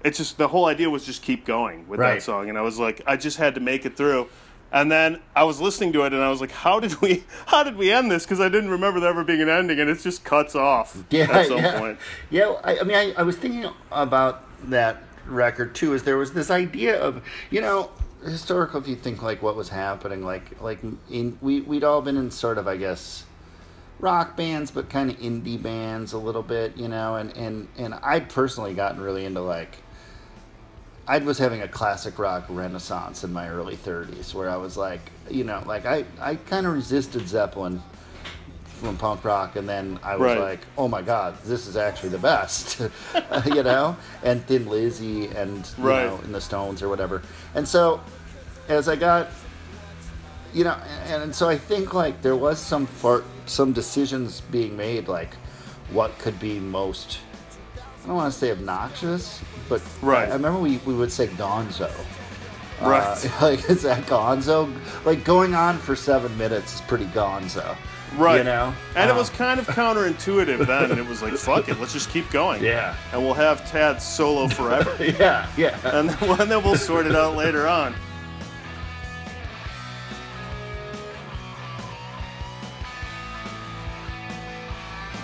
It's 0.07 0.19
just 0.19 0.39
the 0.39 0.49
whole 0.49 0.67
idea 0.67 0.89
was 0.89 1.05
just 1.05 1.23
keep 1.23 1.45
going 1.45 1.89
with 1.89 1.99
Right. 2.01 2.15
that 2.15 2.23
song, 2.23 2.49
and 2.49 2.57
I 2.57 2.63
was 2.63 2.79
like, 2.79 3.03
I 3.07 3.17
just 3.17 3.39
had 3.39 3.55
to 3.57 3.61
make 3.61 3.85
it 3.85 3.97
through. 3.97 4.29
And 4.73 4.91
then 4.91 5.21
I 5.35 5.45
was 5.45 5.61
listening 5.61 5.93
to 5.95 6.03
it, 6.05 6.13
and 6.13 6.23
I 6.23 6.29
was 6.29 6.41
like, 6.41 6.51
"How 6.51 6.81
did 6.81 7.01
we? 7.01 7.25
How 7.47 7.63
did 7.63 7.77
we 7.77 7.91
end 7.93 8.11
this?" 8.11 8.25
Because 8.25 8.41
I 8.41 8.49
didn't 8.49 8.71
remember 8.71 9.01
there 9.01 9.11
ever 9.11 9.25
being 9.25 9.41
an 9.43 9.49
ending, 9.49 9.79
and 9.81 9.89
it 9.91 9.99
just 10.01 10.25
cuts 10.25 10.55
off 10.55 10.97
Yeah, 11.11 11.31
at 11.31 11.47
some 11.47 11.59
yeah. 11.59 11.79
point. 11.79 11.99
Yeah, 12.31 12.55
I, 12.65 12.79
I 12.81 12.83
mean, 12.83 12.97
I, 12.97 13.15
I 13.19 13.23
was 13.23 13.37
thinking 13.37 13.67
about 13.93 14.43
that 14.71 15.03
record 15.27 15.75
too. 15.75 15.95
Is 15.95 16.03
there 16.05 16.17
was 16.17 16.33
this 16.35 16.51
idea 16.51 17.01
of 17.01 17.23
you 17.51 17.61
know 17.61 17.91
historical? 18.25 18.81
If 18.81 18.89
you 18.89 18.97
think 18.97 19.23
like 19.23 19.41
what 19.43 19.55
was 19.57 19.69
happening, 19.71 20.25
like 20.25 20.61
like 20.61 20.79
in 21.11 21.39
we 21.41 21.61
we'd 21.63 21.85
all 21.85 22.03
been 22.03 22.17
in 22.17 22.31
sort 22.31 22.59
of 22.59 22.67
I 22.69 22.77
guess 22.77 23.25
rock 24.01 24.37
bands, 24.37 24.71
but 24.71 24.91
kind 24.91 25.11
of 25.11 25.17
indie 25.19 25.61
bands 25.63 26.13
a 26.13 26.19
little 26.19 26.43
bit, 26.43 26.77
you 26.77 26.89
know, 26.89 27.17
and 27.17 27.37
and 27.37 27.69
and 27.79 27.95
I'd 28.03 28.29
personally 28.29 28.75
gotten 28.75 29.01
really 29.01 29.25
into 29.25 29.41
like. 29.41 29.79
I 31.09 31.19
was 31.19 31.39
having 31.39 31.63
a 31.63 31.69
classic 31.69 32.19
rock 32.19 32.45
renaissance 32.49 33.23
in 33.23 33.33
my 33.33 33.49
early 33.49 33.77
30s 33.77 34.35
where 34.35 34.51
I 34.51 34.57
was 34.57 34.77
like, 34.77 35.01
you 35.31 35.45
know, 35.45 35.63
like 35.65 35.87
I, 35.87 36.05
I 36.21 36.35
kind 36.35 36.67
of 36.67 36.73
resisted 36.75 37.29
Zeppelin 37.29 37.81
from 38.65 38.97
punk 38.97 39.25
rock 39.25 39.55
and 39.57 39.69
then 39.69 39.99
I 40.03 40.17
was 40.17 40.23
Right. 40.23 40.39
like, 40.39 40.61
oh 40.77 40.89
my 40.89 41.03
god, 41.03 41.41
this 41.45 41.67
is 41.69 41.77
actually 41.77 42.09
the 42.11 42.19
best, 42.19 42.81
you 43.47 43.63
know, 43.63 43.97
and 44.25 44.45
Thin 44.47 44.67
Lizzy 44.69 45.29
and 45.29 45.69
you 45.79 45.85
Right. 45.85 46.07
know, 46.07 46.17
and 46.25 46.35
the 46.35 46.41
Stones 46.41 46.83
or 46.83 46.89
whatever. 46.89 47.23
And 47.55 47.67
so 47.67 48.01
as 48.69 48.89
I 48.89 48.97
got, 48.97 49.29
you 50.53 50.65
know, 50.65 50.77
and, 51.07 51.23
and 51.23 51.35
so 51.35 51.49
I 51.49 51.57
think 51.57 51.95
like 51.95 52.21
there 52.23 52.37
was 52.37 52.59
some 52.59 52.85
for 52.87 53.23
some 53.47 53.73
decisions 53.73 54.41
being 54.41 54.77
made 54.77 55.07
like 55.07 55.35
what 55.93 56.19
could 56.19 56.41
be 56.41 56.59
most. 56.59 57.21
I 58.07 58.09
don't 58.11 58.19
want 58.19 58.33
to 58.33 58.39
say 58.39 58.53
obnoxious, 58.53 59.43
but 59.69 59.83
Right. 60.01 60.29
I, 60.29 60.31
I 60.31 60.35
remember 60.35 60.61
we, 60.61 60.77
we 60.87 60.95
would 60.95 61.11
say 61.11 61.27
gonzo. 61.27 61.91
Right. 62.81 63.03
Uh, 63.03 63.31
like, 63.43 63.69
is 63.69 63.83
that 63.83 64.07
gonzo? 64.07 64.73
Like, 65.05 65.25
going 65.25 65.57
on 65.57 65.77
for 65.77 65.97
seven 65.97 66.39
minutes 66.39 66.77
is 66.77 66.81
pretty 66.83 67.07
gonzo. 67.07 67.77
Right. 68.17 68.39
You 68.39 68.45
know? 68.45 68.73
And 68.95 69.11
it 69.11 69.15
Uh, 69.15 69.19
was 69.19 69.29
kind 69.31 69.59
of 69.59 69.67
counterintuitive 69.67 70.69
then, 70.69 70.93
and 70.93 71.01
it 71.01 71.07
was 71.09 71.21
like, 71.21 71.33
fuck 71.35 71.69
it, 71.69 71.81
let's 71.81 71.93
just 71.93 72.09
keep 72.11 72.31
going. 72.31 72.63
Yeah. 72.63 72.95
And 73.13 73.25
we'll 73.25 73.35
have 73.35 73.69
Tad 73.69 74.01
solo 74.01 74.47
forever. 74.47 74.95
Yeah, 75.19 75.49
yeah. 75.57 75.77
and, 75.99 76.09
then, 76.11 76.41
and 76.41 76.49
then 76.49 76.63
we'll 76.63 76.77
sort 76.77 77.07
it 77.09 77.17
out 77.17 77.35
later 77.35 77.67
on. 77.67 77.93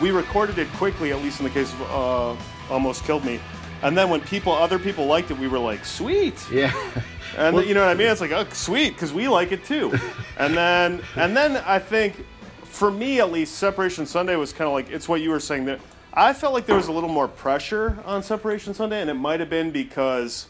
We 0.00 0.10
recorded 0.10 0.58
it 0.58 0.68
quickly, 0.72 1.12
at 1.12 1.22
least 1.22 1.38
in 1.38 1.44
the 1.44 1.50
case 1.50 1.72
of 1.74 1.80
uh, 1.82 2.42
Almost 2.72 3.04
Killed 3.04 3.24
Me. 3.24 3.38
And 3.82 3.96
then 3.96 4.08
when 4.10 4.20
people, 4.20 4.52
other 4.52 4.78
people 4.78 5.06
liked 5.06 5.30
it, 5.30 5.38
we 5.38 5.48
were 5.48 5.58
like, 5.58 5.84
sweet. 5.84 6.34
yeah. 6.50 6.72
And 7.36 7.64
you 7.66 7.74
know 7.74 7.80
what 7.80 7.90
I 7.90 7.94
mean? 7.94 8.08
It's 8.08 8.20
like, 8.20 8.32
oh, 8.32 8.46
sweet, 8.52 8.90
because 8.90 9.12
we 9.12 9.28
like 9.28 9.52
it 9.52 9.64
too. 9.64 9.92
and 10.38 10.56
then, 10.56 11.02
and 11.16 11.36
then 11.36 11.56
I 11.66 11.78
think, 11.78 12.24
for 12.64 12.90
me 12.90 13.20
at 13.20 13.30
least, 13.30 13.56
Separation 13.56 14.06
Sunday 14.06 14.36
was 14.36 14.52
kind 14.52 14.66
of 14.66 14.72
like 14.72 14.90
it's 14.90 15.08
what 15.08 15.20
you 15.20 15.30
were 15.30 15.40
saying 15.40 15.66
that 15.66 15.80
I 16.14 16.32
felt 16.32 16.52
like 16.52 16.66
there 16.66 16.76
was 16.76 16.88
a 16.88 16.92
little 16.92 17.08
more 17.08 17.28
pressure 17.28 17.98
on 18.04 18.22
Separation 18.22 18.74
Sunday, 18.74 19.00
and 19.00 19.08
it 19.08 19.14
might 19.14 19.40
have 19.40 19.50
been 19.50 19.70
because 19.70 20.46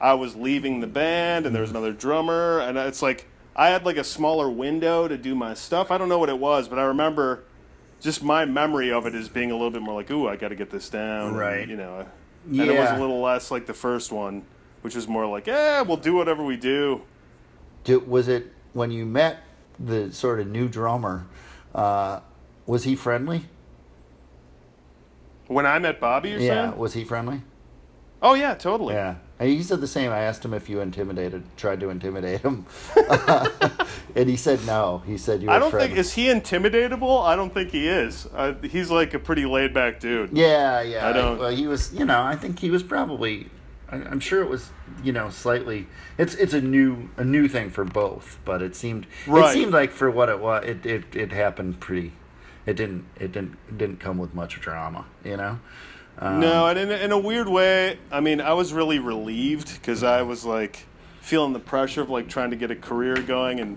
I 0.00 0.14
was 0.14 0.36
leaving 0.36 0.80
the 0.80 0.86
band 0.86 1.46
and 1.46 1.54
there 1.54 1.62
was 1.62 1.70
another 1.70 1.92
drummer, 1.92 2.60
and 2.60 2.78
it's 2.78 3.02
like 3.02 3.26
I 3.56 3.68
had 3.68 3.84
like 3.84 3.96
a 3.96 4.04
smaller 4.04 4.48
window 4.48 5.08
to 5.08 5.16
do 5.16 5.34
my 5.34 5.54
stuff. 5.54 5.90
I 5.90 5.98
don't 5.98 6.08
know 6.08 6.18
what 6.18 6.28
it 6.28 6.38
was, 6.38 6.68
but 6.68 6.78
I 6.78 6.84
remember 6.84 7.44
just 8.00 8.22
my 8.22 8.44
memory 8.44 8.90
of 8.92 9.06
it 9.06 9.14
is 9.14 9.28
being 9.28 9.50
a 9.50 9.54
little 9.54 9.70
bit 9.70 9.82
more 9.82 9.94
like, 9.94 10.10
ooh, 10.10 10.28
I 10.28 10.36
got 10.36 10.48
to 10.48 10.54
get 10.56 10.70
this 10.70 10.88
down. 10.88 11.28
and, 11.28 11.36
Right. 11.38 11.68
you 11.68 11.76
know, 11.76 12.06
and 12.46 12.60
it 12.60 12.78
was 12.78 12.90
a 12.90 12.98
little 12.98 13.20
less 13.20 13.50
like 13.50 13.66
the 13.66 13.74
first 13.74 14.12
one, 14.12 14.42
which 14.82 14.94
was 14.94 15.08
more 15.08 15.26
like, 15.26 15.48
"Eh, 15.48 15.80
we'll 15.82 15.96
do 15.96 16.14
whatever 16.14 16.44
we 16.44 16.56
do." 16.56 17.02
Do, 17.84 18.00
was 18.00 18.28
it 18.28 18.52
when 18.72 18.90
you 18.90 19.06
met 19.06 19.38
the 19.78 20.12
sort 20.12 20.40
of 20.40 20.46
new 20.48 20.68
drummer? 20.68 21.26
Uh, 21.74 22.20
was 22.66 22.84
he 22.84 22.94
friendly? 22.94 23.46
When 25.46 25.66
I 25.66 25.78
met 25.78 26.00
Bobby, 26.00 26.30
yeah, 26.30 26.38
saying? 26.38 26.76
was 26.78 26.94
he 26.94 27.04
friendly? 27.04 27.42
Oh 28.22 28.34
yeah, 28.34 28.54
totally. 28.54 28.94
Yeah, 28.94 29.16
And 29.40 29.48
he 29.48 29.62
said 29.64 29.80
the 29.80 29.88
same. 29.88 30.12
I 30.12 30.20
asked 30.20 30.44
him 30.44 30.54
if 30.54 30.68
you 30.68 30.80
intimidated, 30.80 31.42
tried 31.56 31.80
to 31.80 31.90
intimidate 31.90 32.40
him, 32.42 32.66
and 34.14 34.28
he 34.28 34.36
said 34.36 34.64
no. 34.64 35.02
He 35.06 35.18
said 35.18 35.42
you 35.42 35.48
were 35.48 35.54
I 35.54 35.58
don't 35.58 35.70
friendly. 35.70 35.88
think 35.88 35.98
is 35.98 36.12
he 36.12 36.26
intimidatable. 36.26 37.24
I 37.24 37.34
don't 37.36 37.52
think 37.52 37.70
he 37.70 37.88
is. 37.88 38.26
Uh, 38.34 38.54
he's 38.62 38.90
like 38.90 39.12
a 39.14 39.18
pretty 39.18 39.44
laid 39.44 39.74
back 39.74 39.98
dude. 40.00 40.30
Yeah, 40.36 40.82
yeah. 40.82 41.08
I 41.08 41.12
don't- 41.12 41.38
Well, 41.38 41.50
he 41.50 41.66
was. 41.66 41.92
You 41.92 42.04
know, 42.04 42.22
I 42.22 42.36
think 42.36 42.60
he 42.60 42.70
was 42.70 42.82
probably. 42.82 43.48
I- 43.90 43.96
I'm 43.96 44.20
sure 44.20 44.40
it 44.42 44.48
was. 44.48 44.70
You 45.02 45.12
know, 45.12 45.30
slightly. 45.30 45.88
It's 46.16 46.34
it's 46.36 46.54
a 46.54 46.60
new 46.60 47.10
a 47.16 47.24
new 47.24 47.48
thing 47.48 47.70
for 47.70 47.84
both, 47.84 48.38
but 48.44 48.62
it 48.62 48.76
seemed 48.76 49.06
it 49.26 49.52
seemed 49.52 49.72
like 49.72 49.90
for 49.90 50.10
what 50.10 50.28
it 50.28 50.38
was, 50.38 50.64
it 50.64 50.86
it, 50.86 51.04
it 51.16 51.32
happened 51.32 51.80
pretty. 51.80 52.12
It 52.66 52.76
didn't 52.76 53.04
it 53.16 53.32
didn't 53.32 53.58
it 53.68 53.78
didn't 53.78 53.98
come 54.00 54.16
with 54.18 54.32
much 54.32 54.60
drama. 54.60 55.06
You 55.24 55.36
know. 55.36 55.58
Um, 56.18 56.40
no, 56.40 56.66
and 56.68 56.78
in, 56.78 56.90
in 56.90 57.12
a 57.12 57.18
weird 57.18 57.48
way, 57.48 57.98
I 58.12 58.20
mean, 58.20 58.40
I 58.40 58.52
was 58.52 58.72
really 58.72 58.98
relieved 58.98 59.74
because 59.74 60.02
I 60.02 60.22
was 60.22 60.44
like 60.44 60.86
feeling 61.20 61.52
the 61.52 61.58
pressure 61.60 62.02
of 62.02 62.10
like 62.10 62.28
trying 62.28 62.50
to 62.50 62.56
get 62.56 62.70
a 62.70 62.76
career 62.76 63.16
going 63.16 63.58
and 63.60 63.76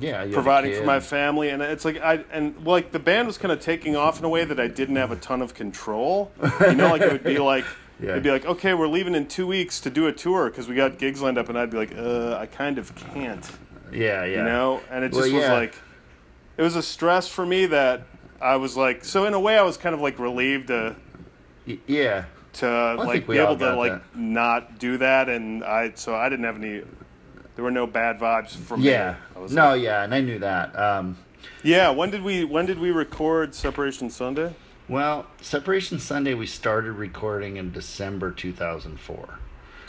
Yeah. 0.00 0.08
you 0.08 0.16
had 0.18 0.28
a 0.30 0.32
providing 0.32 0.74
for 0.74 0.84
my 0.84 1.00
family, 1.00 1.50
and 1.50 1.62
it's 1.62 1.84
like 1.84 2.00
I 2.00 2.24
and 2.32 2.66
like 2.66 2.92
the 2.92 2.98
band 2.98 3.26
was 3.28 3.38
kind 3.38 3.52
of 3.52 3.60
taking 3.60 3.94
off 3.96 4.18
in 4.18 4.24
a 4.24 4.28
way 4.28 4.44
that 4.44 4.58
I 4.58 4.66
didn't 4.66 4.96
have 4.96 5.12
a 5.12 5.16
ton 5.16 5.40
of 5.42 5.54
control. 5.54 6.32
You 6.60 6.74
know, 6.74 6.90
like 6.90 7.02
it 7.02 7.12
would 7.12 7.24
be 7.24 7.38
like. 7.52 7.64
Yeah. 8.00 8.10
It'd 8.10 8.22
be 8.22 8.30
like, 8.30 8.46
okay, 8.46 8.74
we're 8.74 8.86
leaving 8.86 9.16
in 9.16 9.26
two 9.26 9.44
weeks 9.48 9.80
to 9.80 9.90
do 9.90 10.06
a 10.06 10.12
tour 10.12 10.48
because 10.50 10.68
we 10.68 10.76
got 10.76 10.98
gigs 10.98 11.20
lined 11.20 11.36
up, 11.36 11.48
and 11.48 11.58
I'd 11.58 11.68
be 11.68 11.78
like, 11.78 11.96
uh, 11.98 12.36
I 12.36 12.46
kind 12.46 12.78
of 12.78 12.94
can't. 12.94 13.44
Yeah, 13.92 14.24
yeah. 14.24 14.36
you 14.36 14.42
know 14.44 14.80
and 14.88 15.04
it 15.04 15.10
Well, 15.10 15.22
just 15.22 15.32
was 15.34 15.42
yeah. 15.42 15.52
like 15.52 15.74
it 16.56 16.62
was 16.62 16.76
a 16.76 16.82
stress 16.82 17.26
for 17.26 17.46
me 17.46 17.64
that 17.66 18.02
i 18.38 18.54
was 18.54 18.76
like 18.76 19.02
so 19.04 19.24
in 19.24 19.32
a 19.32 19.40
way 19.40 19.56
i 19.56 19.62
was 19.62 19.78
kind 19.78 19.94
of 19.94 20.00
like 20.02 20.18
relieved 20.18 20.66
to 20.68 20.94
Y- 21.68 21.78
yeah. 21.86 22.24
to 22.54 22.94
like 22.96 23.26
be 23.26 23.38
able 23.38 23.56
to 23.58 23.76
like 23.76 23.92
that. 23.92 24.16
not 24.16 24.78
do 24.78 24.96
that 24.98 25.28
and 25.28 25.62
i 25.64 25.92
so 25.94 26.14
i 26.16 26.28
didn't 26.28 26.44
have 26.46 26.56
any 26.56 26.82
there 27.54 27.64
were 27.64 27.70
no 27.70 27.86
bad 27.86 28.18
vibes 28.18 28.56
from 28.56 28.80
Yeah. 28.80 29.16
No, 29.50 29.70
like- 29.70 29.82
yeah, 29.82 30.04
and 30.04 30.14
I 30.14 30.20
knew 30.20 30.38
that. 30.38 30.78
Um, 30.78 31.18
yeah 31.62 31.90
when 31.90 32.10
did 32.10 32.22
we 32.22 32.44
when 32.44 32.66
did 32.66 32.78
we 32.78 32.90
record 32.90 33.54
separation 33.54 34.10
sunday 34.10 34.54
well, 34.90 35.26
Separation 35.42 35.98
Sunday, 35.98 36.32
we 36.32 36.46
started 36.46 36.92
recording 36.92 37.58
in 37.58 37.72
December 37.72 38.30
2004. 38.30 39.38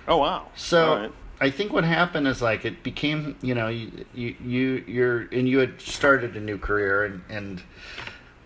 oh 0.09 0.17
wow 0.17 0.48
So 0.55 0.95
right. 0.98 1.12
I 1.39 1.50
think 1.51 1.71
what 1.71 1.86
happened 1.86 2.27
is 2.27 2.41
like 2.41 2.65
it 2.65 2.83
became, 2.83 3.38
you 3.41 3.55
know, 3.55 3.69
you 3.69 4.03
you, 4.13 4.36
you 4.43 4.83
you're 4.88 5.19
and 5.31 5.48
you 5.48 5.59
had 5.59 5.79
started 5.79 6.36
a 6.36 6.41
new 6.41 6.57
career 6.57 7.05
and 7.05 7.21
and 7.29 7.63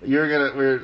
you're 0.06 0.30
gonna 0.30 0.56
we're 0.56 0.84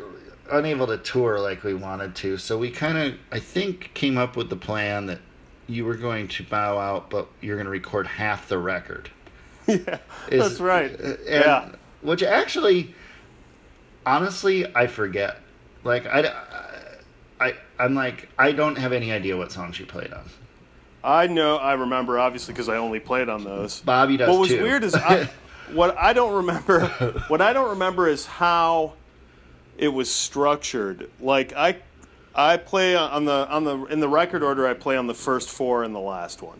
unable 0.51 0.87
to 0.87 0.97
tour 0.97 1.39
like 1.39 1.63
we 1.63 1.73
wanted 1.73 2.15
to. 2.15 2.37
So 2.37 2.57
we 2.57 2.71
kind 2.71 2.97
of 2.97 3.15
I 3.31 3.39
think 3.39 3.91
came 3.93 4.17
up 4.17 4.35
with 4.35 4.49
the 4.49 4.55
plan 4.55 5.05
that 5.07 5.19
you 5.67 5.85
were 5.85 5.95
going 5.95 6.27
to 6.29 6.43
bow 6.43 6.77
out, 6.79 7.09
but 7.09 7.27
you're 7.41 7.55
going 7.55 7.65
to 7.65 7.71
record 7.71 8.07
half 8.07 8.47
the 8.47 8.57
record. 8.57 9.09
yeah 9.67 9.97
Is- 10.31 10.41
that's 10.41 10.59
right 10.59 10.91
and- 10.99 11.17
yeah 11.27 11.69
Which 12.01 12.23
actually, 12.23 12.93
honestly, 14.05 14.65
I 14.75 14.87
forget. 14.87 15.37
Like 15.83 16.05
I, 16.07 16.33
I, 17.39 17.53
I'm 17.77 17.95
like 17.95 18.29
I 18.37 18.51
don't 18.51 18.77
have 18.77 18.91
any 18.93 19.11
idea 19.11 19.37
what 19.37 19.51
songs 19.51 19.79
you 19.79 19.85
played 19.85 20.11
on. 20.11 20.25
i 21.03 21.25
know 21.27 21.55
i 21.55 21.71
remember 21.73 22.19
obviously 22.19 22.53
because 22.53 22.67
i 22.67 22.75
only 22.75 22.99
played 22.99 23.29
on 23.29 23.45
those 23.45 23.79
Bobby 23.79 24.17
does 24.17 24.27
what 24.29 24.39
was 24.39 24.49
too. 24.49 24.61
weird 24.61 24.83
is 24.83 24.93
I, 24.93 25.29
what 25.71 25.97
I 25.97 26.11
don't 26.11 26.33
remember. 26.33 26.87
What 27.29 27.39
I 27.41 27.53
don't 27.53 27.69
remember 27.69 28.09
is 28.09 28.25
how 28.25 28.93
it 29.79 29.93
was 29.93 30.13
structured. 30.13 31.09
Like 31.19 31.53
I, 31.53 31.77
I 32.35 32.57
play 32.57 32.95
on 32.95 33.25
the 33.25 33.49
on 33.49 33.63
the 33.63 33.85
in 33.85 33.99
the 33.99 34.09
record 34.09 34.43
order. 34.43 34.67
I 34.67 34.73
play 34.73 34.97
on 34.97 35.07
the 35.07 35.13
first 35.13 35.49
four 35.49 35.83
and 35.83 35.95
the 35.95 35.99
last 35.99 36.41
one. 36.41 36.59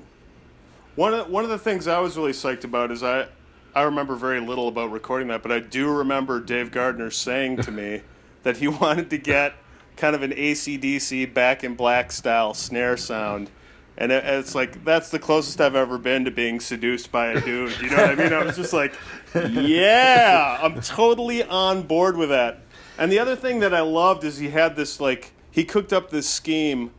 One 0.96 1.14
of 1.14 1.30
one 1.30 1.44
of 1.44 1.50
the 1.50 1.60
things 1.60 1.88
I 1.88 2.00
was 2.00 2.18
really 2.18 2.32
psyched 2.32 2.64
about 2.64 2.92
is 2.92 3.04
I, 3.04 3.28
I 3.76 3.84
remember 3.84 4.16
very 4.16 4.40
little 4.40 4.68
about 4.68 4.92
recording 4.92 5.28
that, 5.28 5.44
but 5.44 5.52
I 5.52 5.60
do 5.60 5.90
remember 5.90 6.40
Dave 6.40 6.72
Gardner 6.72 7.12
saying 7.12 7.58
to 7.58 7.72
me 7.72 8.02
that 8.44 8.58
he 8.58 8.68
wanted 8.68 9.10
to 9.10 9.18
get 9.18 9.54
kind 9.98 10.16
of 10.16 10.24
an 10.24 10.32
ACDC 10.32 11.34
Back 11.34 11.64
in 11.64 11.76
Black 11.76 12.12
style 12.12 12.54
snare 12.54 12.98
sound. 12.98 13.52
And 13.98 14.14
it, 14.14 14.24
it's 14.24 14.56
like 14.56 14.86
that's 14.86 15.10
the 15.10 15.20
closest 15.20 15.60
I've 15.60 15.76
ever 15.76 15.98
been 15.98 16.24
to 16.24 16.32
being 16.32 16.62
seduced 16.62 17.12
by 17.12 17.28
a 17.28 17.42
dude. 17.42 17.78
You 17.82 17.90
know 17.90 17.98
what 17.98 18.12
I 18.12 18.16
mean? 18.16 18.32
I 18.32 18.46
was 18.46 18.56
just 18.56 18.72
like, 18.72 18.94
yeah, 19.36 20.58
I'm 20.62 20.80
totally 20.80 21.44
on 21.44 21.82
board 21.84 22.16
with 22.16 22.30
that. 22.30 22.62
And 23.00 23.12
the 23.12 23.18
other 23.20 23.36
thing 23.36 23.60
that 23.62 23.74
I 23.74 23.80
loved 23.82 24.24
is 24.24 24.38
he 24.38 24.50
had 24.50 24.76
this 24.76 25.00
like 25.00 25.32
he 25.50 25.64
cooked 25.64 25.94
up 25.94 26.10
this 26.12 26.30
scheme 26.30 26.92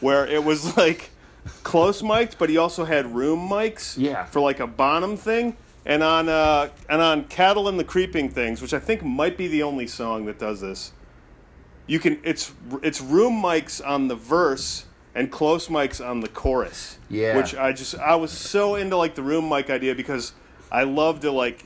where 0.00 0.26
it 0.26 0.44
was 0.44 0.76
like 0.76 1.10
close 1.62 2.02
mics, 2.02 2.34
but 2.36 2.50
he 2.50 2.58
also 2.58 2.84
had 2.84 3.14
room 3.14 3.48
mics 3.48 3.94
Yeah. 3.96 4.24
for 4.26 4.40
like 4.40 4.60
a 4.60 4.66
Bonham 4.66 5.16
thing. 5.16 5.56
And 5.86 6.02
on 6.02 6.28
uh, 6.28 6.70
and 6.90 7.00
on 7.00 7.24
Cattle 7.26 7.68
and 7.68 7.78
the 7.78 7.84
Creeping 7.84 8.28
Things, 8.28 8.60
which 8.60 8.74
I 8.74 8.80
think 8.80 9.04
might 9.04 9.36
be 9.38 9.46
the 9.46 9.62
only 9.62 9.86
song 9.86 10.26
that 10.26 10.36
does 10.38 10.60
this, 10.60 10.90
you 11.86 12.00
can 12.00 12.18
it's 12.24 12.52
it's 12.82 13.00
room 13.00 13.40
mics 13.40 13.80
on 13.86 14.08
the 14.08 14.16
verse 14.16 14.86
and 15.14 15.30
close 15.30 15.68
mics 15.68 16.04
on 16.04 16.20
the 16.20 16.28
chorus. 16.28 16.98
Yeah. 17.08 17.36
Which 17.36 17.54
I 17.54 17.72
just 17.72 17.94
I 17.94 18.16
was 18.16 18.32
so 18.32 18.74
into 18.74 18.96
like 18.96 19.14
the 19.14 19.22
room 19.22 19.48
mic 19.48 19.70
idea 19.70 19.94
because 19.94 20.32
I 20.72 20.82
love 20.82 21.20
to 21.20 21.30
like 21.30 21.64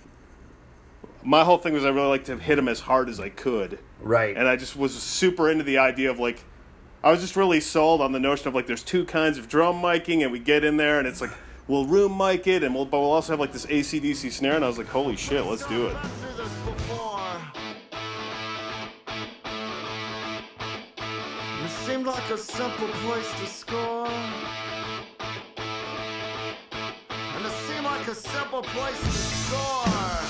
my 1.23 1.45
whole 1.45 1.59
thing 1.59 1.73
was 1.73 1.85
I 1.85 1.91
really 1.91 2.09
like 2.09 2.25
to 2.25 2.39
hit 2.39 2.57
them 2.57 2.69
as 2.69 2.81
hard 2.81 3.09
as 3.09 3.21
I 3.21 3.29
could. 3.29 3.79
Right. 4.01 4.37
And 4.37 4.49
I 4.49 4.57
just 4.57 4.77
was 4.77 5.01
super 5.01 5.51
into 5.51 5.65
the 5.65 5.79
idea 5.79 6.11
of 6.11 6.19
like 6.19 6.45
I 7.03 7.11
was 7.11 7.21
just 7.21 7.37
really 7.37 7.61
sold 7.61 8.01
on 8.01 8.13
the 8.13 8.21
notion 8.21 8.49
of 8.49 8.55
like 8.55 8.67
there's 8.67 8.83
two 8.83 9.05
kinds 9.05 9.39
of 9.39 9.49
drum 9.49 9.77
miking 9.77 10.23
and 10.23 10.33
we 10.33 10.39
get 10.39 10.65
in 10.65 10.77
there 10.77 10.99
and 10.99 11.09
it's 11.09 11.21
like 11.21 11.31
we'll 11.67 11.87
room 11.87 12.17
mic 12.17 12.47
it 12.47 12.63
and 12.63 12.75
we'll 12.75 12.85
but 12.85 13.01
we'll 13.01 13.13
also 13.13 13.33
have 13.33 13.41
like 13.41 13.53
this 13.53 13.67
ACDC 13.67 14.31
snare 14.33 14.55
and 14.57 14.65
I 14.65 14.69
was 14.69 14.79
like 14.79 14.89
holy 14.89 15.17
shit 15.17 15.45
let's 15.45 15.67
do 15.67 15.87
it. 15.87 15.95
Been 16.01 16.11
through 16.11 16.45
this 16.45 16.53
before. 16.65 17.21
And 21.39 21.67
It 21.67 21.71
seemed 21.87 22.07
like 22.07 22.31
a 22.31 22.39
simple 22.39 22.89
place 22.89 23.31
to 23.41 23.47
score. 23.47 24.09
And 27.11 27.47
it 27.47 27.53
seemed 27.67 27.85
like 27.85 28.09
a 28.09 28.15
simple 28.15 28.63
place 28.63 29.01
to 29.01 29.11
score. 29.11 30.30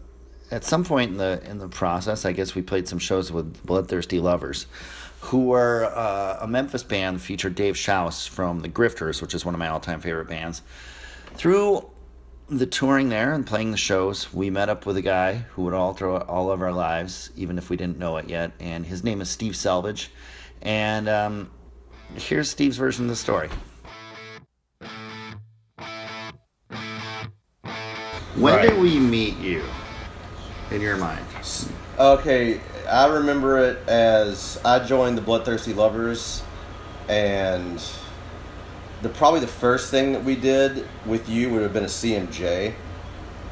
at 0.51 0.63
some 0.63 0.83
point 0.83 1.11
in 1.11 1.17
the 1.17 1.41
in 1.49 1.57
the 1.57 1.67
process. 1.67 2.25
I 2.25 2.31
guess 2.33 2.53
we 2.55 2.61
played 2.61 2.87
some 2.87 2.99
shows 2.99 3.31
with 3.31 3.65
Bloodthirsty 3.65 4.19
Lovers, 4.19 4.67
who 5.21 5.45
were 5.45 5.85
uh, 5.95 6.37
a 6.41 6.47
Memphis 6.47 6.83
band 6.83 7.21
featured 7.21 7.55
Dave 7.55 7.77
Shouse 7.77 8.27
from 8.27 8.59
the 8.59 8.69
Grifters, 8.69 9.21
which 9.21 9.33
is 9.33 9.45
one 9.45 9.53
of 9.55 9.59
my 9.59 9.67
all-time 9.69 10.01
favorite 10.01 10.27
bands. 10.27 10.61
Through 11.35 11.89
the 12.49 12.65
touring 12.65 13.07
there 13.07 13.31
and 13.33 13.47
playing 13.47 13.71
the 13.71 13.77
shows, 13.77 14.33
we 14.33 14.49
met 14.49 14.67
up 14.67 14.85
with 14.85 14.97
a 14.97 15.01
guy 15.01 15.35
who 15.53 15.63
would 15.63 15.73
alter 15.73 16.09
all 16.09 16.51
of 16.51 16.61
our 16.61 16.73
lives, 16.73 17.31
even 17.37 17.57
if 17.57 17.69
we 17.69 17.77
didn't 17.77 17.97
know 17.97 18.17
it 18.17 18.27
yet. 18.27 18.51
And 18.59 18.85
his 18.85 19.03
name 19.05 19.21
is 19.21 19.29
Steve 19.29 19.53
Selvidge. 19.53 20.09
And 20.61 21.07
um, 21.07 21.49
here's 22.15 22.49
Steve's 22.49 22.75
version 22.75 23.05
of 23.05 23.09
the 23.09 23.15
story. 23.15 23.49
When 28.35 28.53
Right. 28.55 28.69
did 28.69 28.81
we 28.81 28.99
meet 28.99 29.37
you? 29.37 29.63
In 30.71 30.81
your 30.81 30.97
mind? 30.97 31.25
Okay, 31.99 32.61
I 32.89 33.07
remember 33.07 33.59
it 33.59 33.87
as 33.87 34.59
I 34.63 34.79
joined 34.79 35.17
the 35.17 35.21
Bloodthirsty 35.21 35.73
Lovers, 35.73 36.43
and 37.09 37.83
the 39.01 39.09
probably 39.09 39.41
the 39.41 39.47
first 39.47 39.91
thing 39.91 40.13
that 40.13 40.23
we 40.23 40.35
did 40.35 40.87
with 41.05 41.27
you 41.27 41.49
would 41.49 41.61
have 41.61 41.73
been 41.73 41.83
a 41.83 41.87
CMJ. 41.87 42.73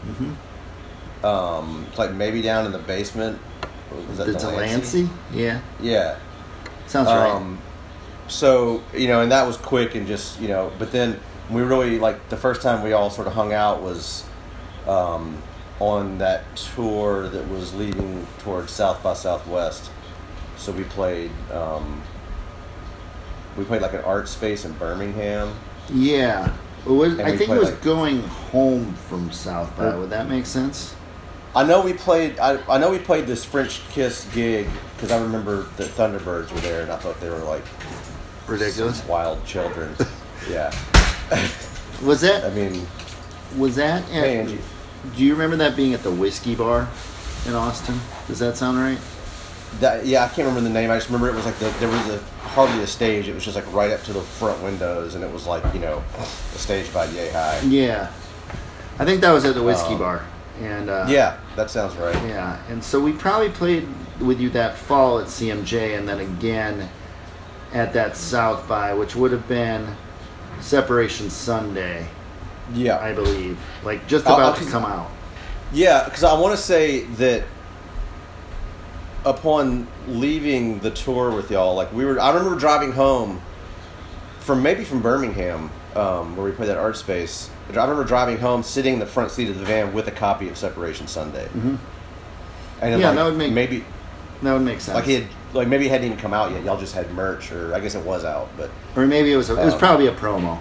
Mm-hmm. 0.06 1.26
Um, 1.26 1.86
like 1.98 2.14
maybe 2.14 2.42
down 2.42 2.66
in 2.66 2.72
the 2.72 2.80
basement. 2.80 3.40
Was 4.08 4.20
that 4.20 4.28
The 4.28 4.34
Delancey? 4.34 5.10
Yeah. 5.34 5.62
Yeah. 5.82 6.18
Sounds 6.88 7.08
right. 7.08 7.30
Um, 7.30 7.60
so 8.28 8.82
you 8.94 9.08
know, 9.08 9.22
and 9.22 9.32
that 9.32 9.46
was 9.46 9.58
quick 9.58 9.96
and 9.96 10.08
just 10.08 10.40
you 10.40 10.48
know, 10.48 10.72
but 10.80 10.92
then 10.92 11.20
we 11.50 11.62
really 11.64 12.00
like 12.00 12.30
the 12.30 12.38
first 12.38 12.62
time 12.62 12.84
we 12.84 12.94
all 12.94 13.10
sort 13.10 13.28
of 13.28 13.34
hung 13.34 13.52
out 13.52 13.82
was 13.82 14.24
um, 14.88 15.42
on 15.80 16.18
that 16.18 16.44
tour 16.56 17.28
that 17.30 17.48
was 17.50 17.74
leading 17.74 18.26
towards 18.40 18.72
South 18.72 19.02
by 19.02 19.14
Southwest. 19.14 19.90
So 20.58 20.72
we 20.72 20.84
played. 20.84 21.32
Um, 21.52 22.02
we 23.58 23.64
played 23.66 23.82
like 23.82 23.94
an 23.94 24.02
art 24.02 24.28
space 24.28 24.66
in 24.66 24.74
Birmingham. 24.74 25.54
Yeah. 25.92 26.54
It 26.86 26.90
was, 26.90 27.20
I 27.20 27.36
think 27.36 27.50
it 27.52 27.58
was 27.60 27.72
like- 27.72 27.82
going 27.82 28.22
home 28.24 28.94
from 28.94 29.32
South 29.32 29.76
by. 29.78 29.96
Would 29.96 30.10
that 30.12 30.30
make 30.30 30.46
sense? 30.46 30.96
I 31.56 31.64
know 31.66 31.82
we 31.82 31.94
played. 31.94 32.38
I, 32.40 32.60
I 32.72 32.78
know 32.78 32.92
we 32.92 33.00
played 33.00 33.26
this 33.26 33.44
French 33.44 33.82
Kiss 33.90 34.28
gig 34.34 34.68
because 34.96 35.12
I 35.12 35.22
remember 35.22 35.64
the 35.78 35.84
Thunderbirds 35.86 36.52
were 36.54 36.60
there, 36.60 36.84
and 36.84 36.92
I 36.92 36.98
thought 36.98 37.20
they 37.20 37.30
were 37.30 37.38
like 37.40 37.64
Ridiculous. 38.48 39.04
wild 39.06 39.44
children. 39.46 39.96
yeah, 40.50 40.72
Was 42.04 42.22
that? 42.22 42.46
I 42.46 42.50
mean, 42.54 42.86
was 43.58 43.76
that? 43.78 44.04
At, 44.04 44.10
Hey, 44.10 44.40
Angie. 44.40 44.60
Do 45.16 45.24
you 45.24 45.34
remember 45.34 45.56
that 45.58 45.76
being 45.76 45.94
at 45.94 46.04
the 46.04 46.12
whiskey 46.12 46.56
bar 46.56 46.90
in 47.46 47.54
Austin? 47.54 48.00
Does 48.28 48.40
that 48.40 48.58
sound 48.58 48.78
right? 48.78 49.00
that, 49.80 50.06
yeah, 50.06 50.24
I 50.24 50.28
can't 50.28 50.48
remember 50.48 50.62
the 50.62 50.70
name. 50.70 50.90
I 50.90 50.96
just 50.96 51.10
remember 51.10 51.30
it 51.30 51.36
was 51.36 51.46
like 51.46 51.58
the, 51.60 51.70
there 51.80 51.90
was 51.90 52.10
a 52.10 52.18
hardly 52.42 52.82
a 52.84 52.88
stage. 52.88 53.28
It 53.28 53.36
was 53.36 53.46
just 53.46 53.56
like 53.56 53.72
right 53.74 53.92
up 53.92 54.02
to 54.04 54.14
the 54.14 54.22
front 54.22 54.62
windows, 54.64 55.16
and 55.16 55.24
it 55.24 55.32
was 55.32 55.46
like 55.46 55.64
you 55.74 55.80
know, 55.80 56.04
a 56.18 56.58
stage 56.58 56.92
by 56.94 57.06
yay 57.06 57.30
high. 57.30 57.60
Yeah. 57.62 58.12
I 58.98 59.06
think 59.06 59.22
that 59.22 59.32
was 59.32 59.46
at 59.46 59.56
the 59.56 59.64
whiskey 59.64 59.94
Um, 59.94 60.00
bar, 60.00 60.26
and 60.60 60.90
uh, 60.90 61.06
Yeah, 61.08 61.38
that 61.56 61.70
sounds 61.70 61.96
right. 61.96 62.16
Yeah, 62.28 62.60
and 62.70 62.84
so 62.84 63.00
we 63.00 63.14
probably 63.14 63.50
played 63.50 63.88
with 64.20 64.42
you 64.42 64.50
that 64.50 64.76
fall 64.76 65.20
at 65.20 65.28
CMJ, 65.28 65.98
and 65.98 66.10
then 66.10 66.20
again 66.20 66.90
at 67.72 67.94
that 67.94 68.18
South 68.18 68.68
by, 68.68 68.94
which 68.94 69.16
would 69.16 69.32
have 69.32 69.48
been 69.48 69.88
Separation 70.60 71.30
Sunday, 71.30 72.08
Yeah, 72.74 72.98
I 73.00 73.14
believe, 73.14 73.58
like 73.84 74.08
just 74.08 74.28
I'll- 74.28 74.36
about 74.36 74.58
I'll- 74.58 74.66
to 74.66 74.72
come 74.72 74.86
out. 74.86 75.10
Yeah, 75.72 76.04
because 76.06 76.24
I 76.24 76.34
want 76.40 76.56
to 76.56 76.62
say 76.62 77.02
that 77.18 77.44
upon 79.26 79.88
leaving 80.08 80.80
the 80.80 80.92
tour 80.92 81.32
with 81.32 81.52
y'all, 81.52 81.76
like 81.76 81.92
we 81.94 82.06
were, 82.06 82.20
I 82.20 82.30
remember 82.34 82.58
driving 82.58 82.92
home 82.94 83.42
from 84.40 84.64
maybe 84.64 84.84
from 84.84 85.02
Birmingham, 85.02 85.70
um, 85.96 86.36
where 86.36 86.46
we 86.46 86.52
played 86.52 86.70
that 86.70 86.78
art 86.78 86.98
space. 86.98 87.50
I 87.70 87.74
remember 87.82 88.04
driving 88.04 88.40
home, 88.40 88.64
sitting 88.64 88.94
in 88.94 89.00
the 89.00 89.06
front 89.06 89.30
seat 89.32 89.50
of 89.50 89.60
the 89.60 89.66
van 89.66 89.94
with 89.94 90.08
a 90.08 90.12
copy 90.12 90.50
of 90.50 90.58
Separation 90.58 91.08
Sunday. 91.08 91.46
Mm-hmm. 91.46 91.76
And 92.82 93.00
Yeah, 93.02 93.08
like, 93.10 93.18
that 93.18 93.26
would 93.26 93.38
make- 93.38 93.52
maybe 93.54 93.84
That 94.42 94.54
would 94.54 94.62
make 94.64 94.82
sense. 94.82 94.96
like 94.96 95.04
he 95.06 95.16
had 95.16 95.24
like 95.54 95.68
maybe 95.68 95.86
it 95.88 95.90
hadn't 95.90 96.06
even 96.06 96.18
come 96.18 96.34
out 96.34 96.52
yet. 96.52 96.64
Y'all 96.64 96.80
just 96.80 96.96
had 96.96 97.12
merch, 97.14 97.52
or 97.52 97.76
I 97.76 97.80
guess 97.80 97.94
it 97.96 98.04
was 98.06 98.24
out, 98.26 98.50
but 98.58 98.70
or 98.96 99.06
maybe 99.06 99.32
it 99.34 99.36
was. 99.38 99.50
A, 99.50 99.60
it 99.62 99.66
was 99.66 99.74
Um, 99.74 99.80
probably 99.80 100.08
a 100.08 100.14
promo. 100.14 100.58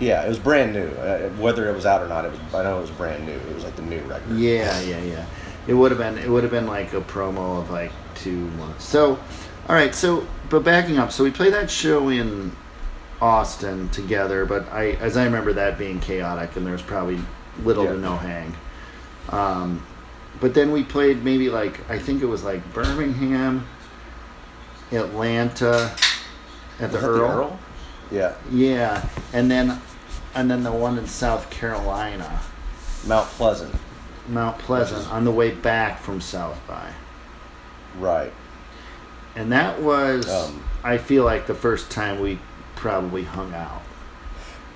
Yeah, 0.00 0.24
it 0.24 0.28
was 0.28 0.38
brand 0.38 0.72
new. 0.72 0.86
Uh, 0.86 1.28
whether 1.30 1.68
it 1.70 1.74
was 1.74 1.86
out 1.86 2.02
or 2.02 2.08
not, 2.08 2.24
it 2.24 2.30
was. 2.32 2.40
I 2.54 2.62
know 2.62 2.78
it 2.78 2.82
was 2.82 2.90
brand 2.90 3.24
new. 3.26 3.32
It 3.32 3.54
was 3.54 3.64
like 3.64 3.76
the 3.76 3.82
new 3.82 4.00
record. 4.02 4.36
Yeah, 4.36 4.80
yeah, 4.80 5.00
yeah. 5.02 5.26
It 5.66 5.74
would 5.74 5.90
have 5.90 5.98
been. 5.98 6.18
It 6.18 6.28
would 6.28 6.42
have 6.42 6.52
been 6.52 6.66
like 6.66 6.92
a 6.92 7.00
promo 7.00 7.58
of 7.60 7.70
like 7.70 7.92
two 8.14 8.48
months. 8.58 8.84
So, 8.84 9.18
all 9.68 9.74
right. 9.74 9.94
So, 9.94 10.26
but 10.50 10.64
backing 10.64 10.98
up. 10.98 11.12
So 11.12 11.24
we 11.24 11.30
played 11.30 11.52
that 11.54 11.70
show 11.70 12.08
in 12.08 12.52
Austin 13.20 13.88
together. 13.90 14.44
But 14.44 14.70
I, 14.72 14.90
as 14.92 15.16
I 15.16 15.24
remember, 15.24 15.52
that 15.54 15.78
being 15.78 16.00
chaotic, 16.00 16.56
and 16.56 16.66
there 16.66 16.72
was 16.72 16.82
probably 16.82 17.18
little 17.62 17.84
Yeah. 17.84 17.92
to 17.92 17.98
no 17.98 18.16
hang. 18.16 18.54
Um, 19.30 19.86
but 20.40 20.52
then 20.54 20.72
we 20.72 20.82
played 20.82 21.24
maybe 21.24 21.48
like 21.48 21.88
I 21.88 21.98
think 21.98 22.22
it 22.22 22.26
was 22.26 22.42
like 22.42 22.74
Birmingham, 22.74 23.66
Atlanta, 24.92 25.94
at 26.80 26.90
the 26.90 26.98
Was 26.98 27.02
that 27.02 27.08
Earl. 27.08 27.58
Yeah, 28.10 28.34
Yeah, 28.50 29.06
and 29.32 29.50
then 29.50 29.80
and 30.34 30.50
then 30.50 30.62
the 30.62 30.72
one 30.72 30.98
in 30.98 31.06
South 31.06 31.48
Carolina. 31.50 32.40
Mount 33.06 33.26
Pleasant. 33.28 33.74
Mount 34.28 34.58
Pleasant 34.58 35.10
on 35.12 35.24
the 35.24 35.30
way 35.30 35.50
back 35.52 36.00
from 36.00 36.20
South 36.20 36.58
by. 36.66 36.90
Right. 37.98 38.32
And 39.36 39.52
that 39.52 39.80
was, 39.82 40.28
Um, 40.28 40.64
I 40.82 40.98
feel 40.98 41.24
like, 41.24 41.46
the 41.46 41.54
first 41.54 41.90
time 41.90 42.20
we 42.20 42.38
probably 42.76 43.24
hung 43.24 43.52
out. 43.54 43.82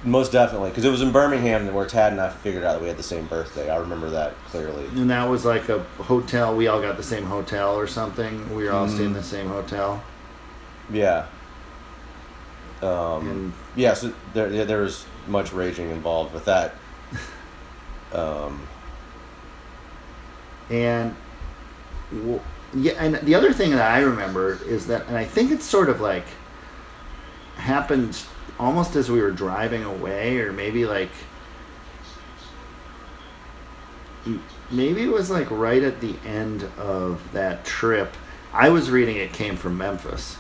Most 0.05 0.31
definitely, 0.31 0.71
because 0.71 0.85
it 0.85 0.91
was 0.91 1.03
in 1.03 1.11
Birmingham 1.11 1.73
where 1.75 1.87
Tad 1.87 2.13
and 2.13 2.21
I 2.21 2.29
figured 2.29 2.63
out 2.63 2.75
that 2.75 2.83
we 2.83 2.87
had 2.89 2.97
the 2.97 3.03
same 3.03 3.27
birthday. 3.27 3.69
I 3.69 3.77
remember 3.79 4.11
that 4.11 4.35
clearly. 4.51 4.85
And 4.95 5.11
that 5.11 5.29
was 5.29 5.45
like 5.45 5.69
a 5.69 5.81
hotel. 5.99 6.55
We 6.55 6.69
all 6.69 6.81
got 6.81 6.97
the 6.97 7.03
same 7.03 7.25
hotel 7.27 7.75
or 7.75 7.89
something. 7.89 8.55
We 8.55 8.65
were 8.65 8.73
all 8.73 8.87
staying 8.89 9.07
in 9.07 9.13
Mm. 9.13 9.17
the 9.17 9.23
same 9.25 9.49
hotel. 9.49 10.03
Yeah. 10.93 11.27
Um, 12.83 13.53
yeah, 13.75 13.95
so 13.95 14.13
there, 14.35 14.51
yeah, 14.53 14.65
there 14.65 14.83
was 14.83 15.05
much 15.27 15.53
raging 15.53 15.91
involved 15.91 16.33
with 16.33 16.45
that. 16.45 16.75
Um, 18.13 18.67
and 20.71 21.15
w- 22.11 22.41
yeah, 22.75 22.93
and 22.99 23.17
the 23.17 23.35
other 23.35 23.53
thing 23.53 23.71
that 23.73 23.91
I 23.91 24.01
remember 24.01 24.59
is 24.67 24.87
that, 24.87 25.07
and 25.09 25.17
I 25.17 25.25
think 25.25 25.51
it's 25.51 25.65
sort 25.65 25.89
of 25.89 26.01
like 26.01 26.25
happened 27.57 28.19
almost 28.59 28.97
as 28.97 29.11
we 29.11 29.21
were 29.21 29.31
driving 29.31 29.85
away, 29.85 30.39
or 30.39 30.53
maybe 30.53 30.85
like 30.87 31.11
maybe 34.71 35.03
it 35.03 35.11
was 35.13 35.31
like 35.31 35.51
right 35.51 35.83
at 35.83 36.01
the 36.01 36.15
end 36.27 36.65
of 36.79 37.33
that 37.33 37.65
trip. 37.65 38.15
I 38.53 38.69
was 38.69 38.91
reading 38.91 39.17
it 39.17 39.33
came 39.33 39.57
from 39.57 39.77
Memphis. 39.79 40.37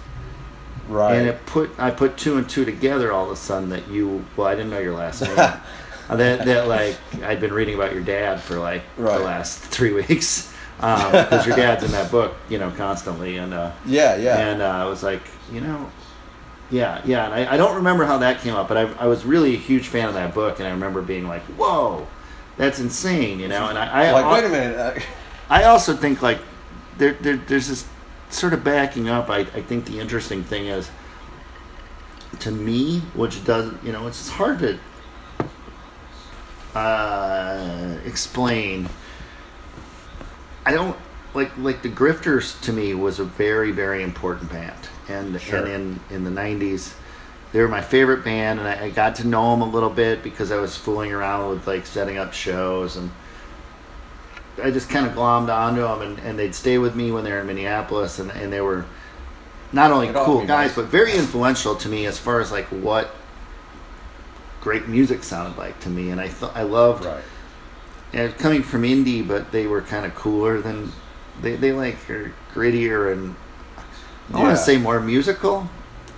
Right. 0.89 1.15
And 1.17 1.29
it 1.29 1.45
put 1.47 1.71
I 1.79 1.91
put 1.91 2.17
two 2.17 2.37
and 2.37 2.49
two 2.49 2.65
together 2.65 3.13
all 3.13 3.27
of 3.27 3.31
a 3.31 3.37
sudden 3.37 3.69
that 3.71 3.89
you 3.89 4.25
well 4.37 4.47
I 4.47 4.55
didn't 4.55 4.71
know 4.71 4.79
your 4.81 4.95
last 4.95 5.23
name. 5.23 5.37
That 6.09 6.47
that 6.47 6.69
like 6.69 6.97
I'd 7.23 7.39
been 7.39 7.53
reading 7.53 7.75
about 7.75 7.93
your 7.93 8.03
dad 8.03 8.41
for 8.41 8.59
like 8.59 8.83
Right. 8.97 9.19
the 9.19 9.25
last 9.25 9.59
three 9.61 9.93
weeks 10.09 10.51
because 10.77 11.47
your 11.47 11.55
dad's 11.55 11.85
in 11.85 11.91
that 11.91 12.11
book 12.11 12.35
you 12.49 12.57
know 12.59 12.71
constantly 12.71 13.37
and 13.37 13.53
uh, 13.53 13.73
yeah, 13.85 14.17
yeah. 14.17 14.39
and 14.39 14.63
uh, 14.63 14.69
I 14.69 14.85
was 14.87 15.03
like 15.03 15.21
you 15.53 15.61
know 15.61 15.91
yeah 16.71 17.03
yeah 17.05 17.27
and 17.27 17.35
I, 17.35 17.55
I 17.55 17.57
don't 17.59 17.77
remember 17.77 18.07
how 18.07 18.17
that 18.19 18.41
came 18.41 18.55
up 18.55 18.69
but 18.69 18.79
I, 18.79 18.83
I 18.95 19.07
was 19.07 19.27
really 19.27 19.53
a 19.55 19.59
huge 19.59 19.89
fan 19.89 20.09
of 20.09 20.15
that 20.15 20.33
book 20.33 20.61
and 20.61 20.67
I 20.67 20.71
remember 20.71 21.03
being 21.03 21.29
like 21.29 21.43
whoa 21.59 22.07
that's 22.57 22.79
insane 22.79 23.39
you 23.39 23.49
know 23.49 23.69
and 23.69 23.77
I, 23.79 24.07
I 24.09 24.13
like, 24.13 24.33
wait 24.33 24.45
a 24.47 24.49
minute. 24.49 25.03
I 25.51 25.65
also 25.65 25.95
think 25.95 26.23
like 26.23 26.39
there, 26.97 27.13
there 27.21 27.37
there's 27.37 27.69
this 27.69 27.87
sort 28.31 28.53
of 28.53 28.63
backing 28.65 29.09
up. 29.09 29.31
I, 29.31 29.39
I 29.41 29.63
think 29.63 29.87
the 29.87 29.99
interesting 30.01 30.43
thing 30.43 30.67
is 30.67 30.91
to 32.41 32.51
me, 32.51 33.01
which 33.15 33.45
does 33.45 33.73
you 33.83 33.93
know, 33.93 34.07
it's 34.07 34.29
hard 34.29 34.59
to 34.61 34.79
uh, 36.75 37.97
explain. 38.05 38.89
I 40.65 40.73
don't 40.73 40.97
like 41.35 41.57
like 41.59 41.83
the 41.83 41.89
Grifters 41.89 42.61
to 42.63 42.73
me 42.73 42.95
was 42.95 43.19
a 43.19 43.25
very 43.25 43.73
very 43.73 44.03
important 44.03 44.51
band, 44.51 44.89
and 45.09 45.41
Sure. 45.41 45.65
and 45.65 46.01
in 46.11 46.17
in 46.17 46.25
the 46.25 46.41
'90s. 46.41 46.95
They 47.51 47.63
were 47.63 47.69
my 47.69 47.81
favorite 47.81 48.25
band, 48.25 48.59
and 48.59 48.69
I, 48.69 48.85
I 48.85 48.91
got 48.91 49.15
to 49.17 49.27
know 49.27 49.53
them 49.53 49.63
a 49.63 49.71
little 49.71 49.89
bit 49.89 50.23
because 50.23 50.53
I 50.53 50.57
was 50.57 50.77
fooling 50.77 51.13
around 51.15 51.49
with 51.49 51.67
like 51.67 51.87
setting 51.87 52.19
up 52.19 52.35
shows 52.35 52.95
and 52.97 53.11
I 54.63 54.71
just 54.71 54.91
kind 54.91 55.07
of 55.07 55.13
glommed 55.13 55.55
onto 55.55 55.83
them, 55.83 56.03
and, 56.03 56.19
and 56.21 56.39
they'd 56.39 56.55
stay 56.55 56.79
with 56.79 56.95
me 56.95 57.11
when 57.11 57.25
they 57.25 57.33
were 57.33 57.41
in 57.41 57.47
Minneapolis, 57.47 58.19
and, 58.19 58.31
and 58.31 58.53
they 58.53 58.61
were 58.61 58.85
not 59.73 59.91
only 59.91 60.09
They'd 60.09 60.25
cool 60.25 60.41
guys, 60.41 60.69
nice. 60.69 60.75
but 60.75 60.87
very 60.87 61.13
influential 61.15 61.75
to 61.77 61.89
me 61.89 62.07
as 62.07 62.19
far 62.19 62.41
as 62.41 62.51
like 62.51 62.67
what 62.67 63.11
great 64.61 64.89
music 64.89 65.23
sounded 65.23 65.59
like 65.59 65.79
to 65.81 65.89
me, 65.89 66.11
and 66.11 66.21
I 66.21 66.29
thought 66.29 66.57
I 66.57 66.63
loved 66.63 67.05
right. 67.05 67.23
and 68.13 68.37
coming 68.39 68.63
from 68.63 68.83
indie, 68.83 69.27
but 69.27 69.53
they 69.53 69.67
were 69.67 69.83
kind 69.83 70.07
of 70.07 70.15
cooler 70.15 70.61
than 70.61 70.93
they 71.41 71.57
they 71.57 71.73
like 71.73 72.09
are 72.11 72.33
grittier 72.53 73.13
and 73.13 73.37
I 74.33 74.43
want 74.43 74.57
to 74.57 74.63
say 74.63 74.77
more 74.77 75.01
musical 75.01 75.69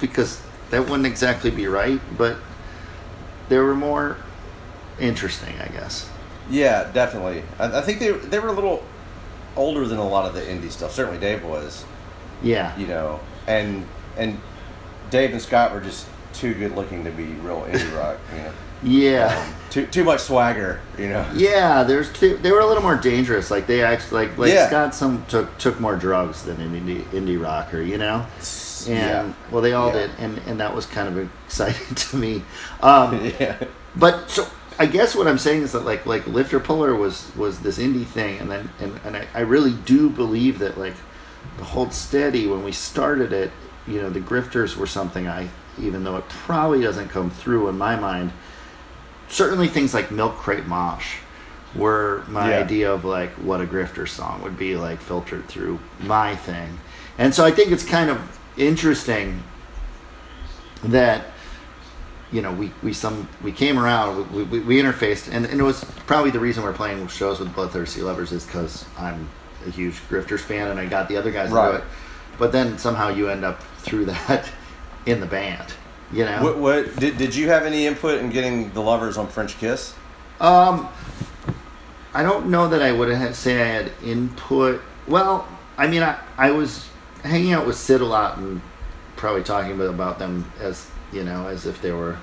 because 0.01 0.43
that 0.71 0.83
wouldn't 0.83 1.07
exactly 1.07 1.51
be 1.51 1.67
right, 1.67 2.01
but 2.17 2.39
they 3.49 3.59
were 3.59 3.75
more 3.75 4.17
interesting, 4.99 5.55
I 5.61 5.69
guess. 5.69 6.09
Yeah, 6.51 6.91
definitely. 6.93 7.43
I, 7.59 7.79
I 7.79 7.81
think 7.83 7.99
they 8.01 8.11
they 8.11 8.39
were 8.39 8.49
a 8.49 8.53
little 8.53 8.83
older 9.57 9.87
than 9.87 9.99
a 9.99 10.09
lot 10.09 10.27
of 10.27 10.35
the 10.35 10.41
indie 10.43 10.71
stuff. 10.71 10.93
Certainly, 10.93 11.21
Dave 11.21 11.45
was. 11.45 11.85
Yeah, 12.43 12.77
You 12.79 12.87
know, 12.87 13.21
and 13.47 13.87
and 14.17 14.41
Dave 15.11 15.33
and 15.33 15.43
Scott 15.43 15.73
were 15.75 15.81
just 15.81 16.07
too 16.33 16.55
good 16.55 16.75
looking 16.75 17.05
to 17.05 17.11
be 17.11 17.25
real 17.25 17.63
indie 17.63 17.97
rock. 17.99 18.19
You 18.33 18.39
know, 18.43 18.53
yeah. 18.83 19.45
um, 19.47 19.55
too 19.69 19.87
too 19.87 20.05
much 20.05 20.21
swagger. 20.21 20.81
You 20.99 21.09
know. 21.11 21.31
Yeah, 21.35 21.83
there's 21.83 22.11
two, 22.13 22.39
they 22.39 22.51
were 22.51 22.61
a 22.61 22.67
little 22.67 22.83
more 22.83 22.97
dangerous. 22.97 23.51
Like 23.51 23.67
they 23.67 23.83
actually 23.83 24.27
like 24.29 24.39
like 24.39 24.53
Yeah. 24.53 24.69
Scott 24.69 24.95
some 24.95 25.25
took 25.27 25.59
took 25.59 25.79
more 25.81 25.97
drugs 25.97 26.43
than 26.45 26.61
an 26.63 26.73
indie 26.81 27.03
indie 27.11 27.41
rocker, 27.43 27.83
you 27.83 27.99
know. 27.99 28.25
And 28.89 28.97
yeah. 28.97 29.33
well, 29.51 29.61
they 29.61 29.75
all 29.75 29.89
Yeah. 29.89 30.07
did, 30.07 30.11
and 30.19 30.39
and 30.47 30.61
that 30.61 30.75
was 30.75 30.87
kind 30.87 31.09
of 31.09 31.19
exciting 31.47 31.95
to 31.95 32.17
me. 32.17 32.43
Um, 32.83 33.31
yeah. 33.39 33.63
but 33.95 34.31
so 34.31 34.47
I 34.81 34.87
guess 34.87 35.15
what 35.15 35.29
I'm 35.29 35.37
saying 35.37 35.61
is 35.63 35.73
that 35.73 35.85
like 35.85 36.07
like 36.07 36.27
Lifter 36.27 36.59
Puller 36.59 36.95
was 36.95 37.31
was 37.37 37.61
this 37.61 37.79
indie 37.79 38.07
thing, 38.07 38.39
and 38.41 38.51
then 38.51 38.71
and, 38.81 38.99
and 39.05 39.15
I, 39.17 39.27
I 39.35 39.41
really 39.41 39.75
do 39.75 40.09
believe 40.09 40.59
that 40.61 40.79
like 40.79 40.95
the 41.59 41.65
Hold 41.65 41.93
Steady 41.93 42.47
when 42.47 42.65
we 42.65 42.73
started 42.73 43.31
it, 43.33 43.51
you 43.87 44.01
know, 44.01 44.09
the 44.09 44.21
grifters 44.21 44.77
were 44.77 44.87
something 44.87 45.29
I, 45.29 45.49
even 45.79 46.03
though 46.03 46.17
it 46.17 46.27
probably 46.31 46.81
doesn't 46.81 47.09
come 47.11 47.31
through 47.31 47.69
in 47.69 47.77
my 47.77 47.95
mind, 47.95 48.33
certainly 49.29 49.69
things 49.69 49.93
like 49.93 50.11
Milk 50.11 50.37
Crate 50.37 50.67
Mosh 50.67 51.17
were 51.75 52.25
my 52.27 52.51
Yeah. 52.51 52.61
idea 52.61 52.91
of 52.91 53.05
like 53.05 53.33
what 53.33 53.61
a 53.61 53.67
grifter 53.67 54.09
song 54.09 54.41
would 54.43 54.59
be 54.59 54.77
like 54.77 55.01
filtered 55.03 55.47
through 55.47 55.79
my 56.01 56.35
thing. 56.35 56.79
And 57.19 57.35
so 57.35 57.45
I 57.45 57.51
think 57.51 57.71
it's 57.71 57.85
kind 57.85 58.09
of 58.09 58.19
interesting 58.57 59.43
that 60.85 61.27
you 62.33 62.43
know 62.43 62.53
we, 62.53 62.73
we 62.83 62.93
some 62.93 63.29
we 63.43 63.53
came 63.53 63.79
around 63.79 64.31
we, 64.33 64.43
we, 64.45 64.61
we 64.61 64.83
interfaced 64.83 65.33
and, 65.33 65.47
and 65.47 65.61
it 65.61 65.65
was 65.65 65.85
probably 66.07 66.31
the 66.31 66.41
reason 66.41 66.63
we're 66.63 66.73
playing 66.73 67.07
shows 67.09 67.41
with 67.41 67.53
bloodthirsty 67.55 68.03
lovers 68.03 68.33
is 68.33 68.45
because 68.47 68.85
i'm 68.99 69.29
a 69.67 69.71
huge 69.71 69.95
grifters 70.09 70.41
fan 70.41 70.69
and 70.69 70.79
i 70.79 70.87
got 70.87 71.09
the 71.09 71.17
other 71.17 71.31
guys 71.31 71.49
to 71.49 71.55
do 71.55 71.77
it 71.79 71.85
but 72.39 72.53
then 72.53 72.79
somehow 72.79 73.09
you 73.09 73.29
end 73.29 73.45
up 73.45 73.63
through 73.79 74.05
that 74.07 74.49
in 75.07 75.21
the 75.21 75.27
band 75.27 75.73
you 76.13 76.25
know 76.25 76.43
What, 76.43 76.59
what 76.59 76.97
did, 76.97 77.19
did 77.19 77.35
you 77.35 77.49
have 77.49 77.65
any 77.65 77.87
input 77.87 78.19
in 78.19 78.31
getting 78.31 78.73
the 78.73 78.81
lovers 78.81 79.17
on 79.17 79.29
French 79.29 79.57
Kiss? 79.59 79.95
Um, 80.41 80.89
I 82.13 82.23
don't 82.23 82.49
know 82.49 82.69
that 82.69 82.83
I 82.83 82.91
would 82.91 83.11
have 83.11 83.37
say 83.37 83.63
I 83.63 83.67
had 83.67 83.93
input. 84.05 84.83
Well, 85.07 85.47
I 85.79 85.87
mean, 85.87 86.03
I, 86.03 86.19
I 86.37 86.51
was 86.51 86.89
hanging 87.23 87.53
out 87.53 87.67
with 87.67 87.77
Syd 87.77 88.01
a 88.01 88.05
lot 88.05 88.39
and 88.39 88.61
probably 89.17 89.45
talking 89.45 89.81
about 89.81 90.19
them 90.19 90.51
as 90.59 90.91
you 91.13 91.25
know 91.25 91.49
as 91.49 91.67
if 91.67 91.81
they 91.83 91.93
were 91.93 92.17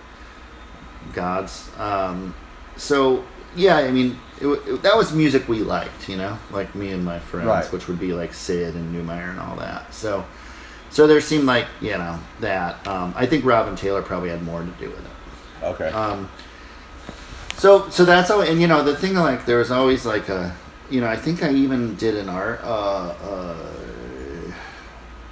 gods. 1.14 1.70
Um, 1.78 2.34
so 2.76 3.24
yeah, 3.56 3.78
I 3.78 3.92
mean, 3.92 4.18
it, 4.42 4.48
it, 4.48 4.82
that 4.84 4.96
was 4.96 5.14
music 5.14 5.48
we 5.48 5.60
liked, 5.60 6.08
you 6.10 6.18
know, 6.18 6.38
like 6.52 6.76
me 6.76 6.92
and 6.92 7.04
my 7.04 7.18
friends, 7.20 7.48
Right. 7.48 7.72
which 7.72 7.88
would 7.88 8.00
be 8.00 8.14
like 8.14 8.34
Syd 8.34 8.76
and 8.76 8.94
Newmeyer 8.96 9.30
and 9.32 9.40
all 9.40 9.56
that. 9.58 9.94
So. 9.94 10.26
So 10.90 11.06
there 11.06 11.20
seemed 11.20 11.44
like 11.44 11.68
you 11.82 11.92
know 11.98 12.18
that 12.40 12.88
um, 12.88 13.14
I 13.18 13.26
think 13.26 13.44
Robin 13.44 13.76
Taylor 13.76 14.02
probably 14.02 14.30
had 14.30 14.42
more 14.42 14.62
to 14.62 14.72
do 14.80 14.90
with 14.90 15.06
it. 15.06 15.12
Okay. 15.64 15.90
Um, 15.90 16.30
so 17.58 17.90
so 17.90 18.06
that's 18.06 18.30
how 18.30 18.40
and 18.40 18.62
you 18.62 18.68
know 18.68 18.82
the 18.84 18.96
thing 18.96 19.14
like 19.16 19.46
there 19.46 19.58
was 19.58 19.70
always 19.70 20.06
like 20.06 20.30
a 20.30 20.56
you 20.90 21.02
know 21.02 21.08
I 21.08 21.18
think 21.18 21.44
I 21.44 21.52
even 21.52 21.96
did 21.98 22.16
an 22.16 22.30
art 22.30 22.62
uh, 22.64 23.10
uh, 23.22 23.56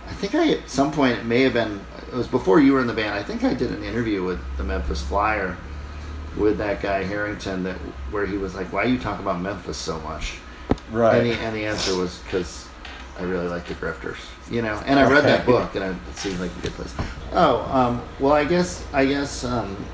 I 0.07 0.13
think 0.13 0.35
I 0.35 0.49
at 0.49 0.69
some 0.69 0.91
point 0.91 1.17
it 1.17 1.25
may 1.25 1.41
have 1.43 1.53
been 1.53 1.79
it 2.15 2.17
was 2.17 2.27
before 2.27 2.59
you 2.59 2.73
were 2.73 2.81
in 2.81 2.87
the 2.87 2.93
band 2.93 3.13
I 3.13 3.21
think 3.21 3.43
I 3.43 3.53
did 3.53 3.71
an 3.71 3.83
interview 3.83 4.23
with 4.23 4.39
the 4.57 4.63
Memphis 4.63 5.03
Flyer 5.03 5.57
with 6.37 6.57
that 6.57 6.81
guy 6.81 7.03
Harrington 7.03 7.63
that 7.63 7.75
where 8.09 8.25
he 8.25 8.37
was 8.37 8.55
like 8.55 8.71
why 8.71 8.85
you 8.85 8.97
talk 8.97 9.19
about 9.19 9.41
Memphis 9.41 9.77
so 9.77 9.99
much 9.99 10.37
right. 10.91 11.17
and 11.17 11.29
the, 11.29 11.33
and 11.41 11.55
the 11.55 11.65
answer 11.65 11.95
was 11.95 12.19
because 12.19 12.67
I 13.17 13.23
really 13.23 13.47
like 13.47 13.65
the 13.65 13.75
Grifters, 13.75 14.17
you 14.51 14.61
know. 14.61 14.81
And 14.85 14.99
I 14.99 15.09
read 15.09 15.23
that 15.23 15.45
book, 15.45 15.75
and 15.75 15.85
it 15.85 16.17
seemed 16.17 16.37
like 16.39 16.51
a 16.57 16.61
good 16.61 16.73
place. 16.73 16.93
Oh, 17.31 17.61
um, 17.71 18.01
well, 18.19 18.33
I 18.33 18.43
guess 18.43 18.85
I 18.91 19.05
guess 19.05 19.45
um, 19.45 19.85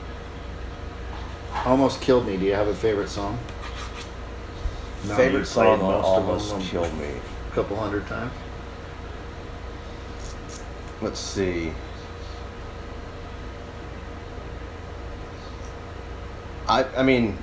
almost 1.66 2.02
killed 2.02 2.26
me. 2.26 2.38
Do 2.38 2.46
you 2.46 2.54
have 2.54 2.68
a 2.68 2.74
favorite 2.74 3.10
song? 3.10 3.38
No, 5.08 5.16
Favorite 5.16 5.46
song 5.46 5.80
played 5.80 5.88
most 5.88 6.00
of 6.00 6.06
almost 6.06 6.50
them 6.50 6.62
killed 6.62 6.98
me. 6.98 7.12
a 7.52 7.56
couple 7.56 7.78
hundred 7.78 8.08
times. 8.08 8.34
Let's 11.02 11.20
see. 11.20 11.74
I 16.72 16.86
I 16.98 17.04
mean, 17.04 17.38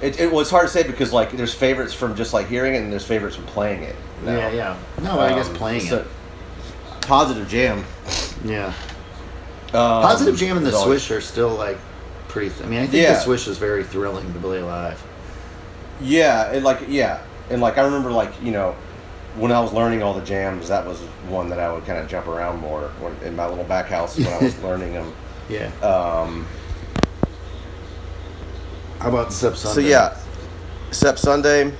it, 0.00 0.20
it 0.20 0.30
was 0.32 0.48
hard 0.50 0.66
to 0.68 0.72
say 0.72 0.82
because 0.84 1.12
like 1.12 1.32
there's 1.32 1.52
favorites 1.54 1.92
from 1.92 2.14
just 2.14 2.32
like 2.32 2.46
hearing 2.48 2.74
it 2.74 2.78
and 2.82 2.92
there's 2.92 3.04
favorites 3.06 3.36
from 3.36 3.46
playing 3.46 3.82
it. 3.82 3.96
now. 4.24 4.36
Yeah, 4.36 4.50
yeah. 4.52 4.76
No, 5.02 5.18
I 5.18 5.34
guess 5.34 5.48
Um, 5.48 5.54
playing 5.54 5.80
so- 5.82 5.98
it. 5.98 6.06
Positive 7.02 7.48
Jam. 7.48 7.84
Yeah. 8.44 8.66
Um, 9.72 10.02
Positive 10.02 10.36
Jam 10.36 10.56
and 10.58 10.64
the 10.66 10.70
is 10.70 10.74
always- 10.76 11.02
Swish 11.02 11.16
are 11.16 11.20
still 11.20 11.50
like 11.50 11.78
pretty. 12.28 12.52
I 12.62 12.66
mean, 12.66 12.80
I 12.80 12.86
think 12.86 13.02
Yeah. 13.02 13.14
the 13.14 13.20
Swish 13.20 13.48
is 13.48 13.58
very 13.58 13.82
thrilling 13.84 14.32
to 14.32 14.38
play 14.38 14.62
live. 14.62 15.02
Yeah, 16.00 16.52
and 16.52 16.64
like 16.64 16.80
yeah, 16.88 17.18
and 17.50 17.60
like 17.60 17.78
I 17.78 17.82
remember 17.82 18.10
like 18.12 18.32
you 18.42 18.52
know 18.52 18.74
when 19.36 19.52
I 19.52 19.60
was 19.60 19.72
learning 19.72 20.02
all 20.02 20.14
the 20.14 20.24
jams, 20.24 20.68
that 20.68 20.86
was 20.86 20.98
one 21.28 21.48
that 21.50 21.58
I 21.60 21.72
would 21.72 21.84
kind 21.86 21.98
of 21.98 22.08
jump 22.08 22.26
around 22.28 22.60
more 22.60 22.90
when, 23.00 23.14
in 23.24 23.34
my 23.36 23.46
little 23.48 23.64
back 23.64 23.86
house 23.88 24.16
when 24.16 24.26
I 24.28 24.38
was 24.38 24.56
learning 24.62 24.92
them. 24.94 25.12
Yeah. 25.48 25.70
Um, 25.82 26.46
How 28.98 29.08
about 29.10 29.32
Sub 29.32 29.56
so 29.56 29.80
yeah, 29.80 30.16
Sep 30.90 31.18
Sunday. 31.18 31.72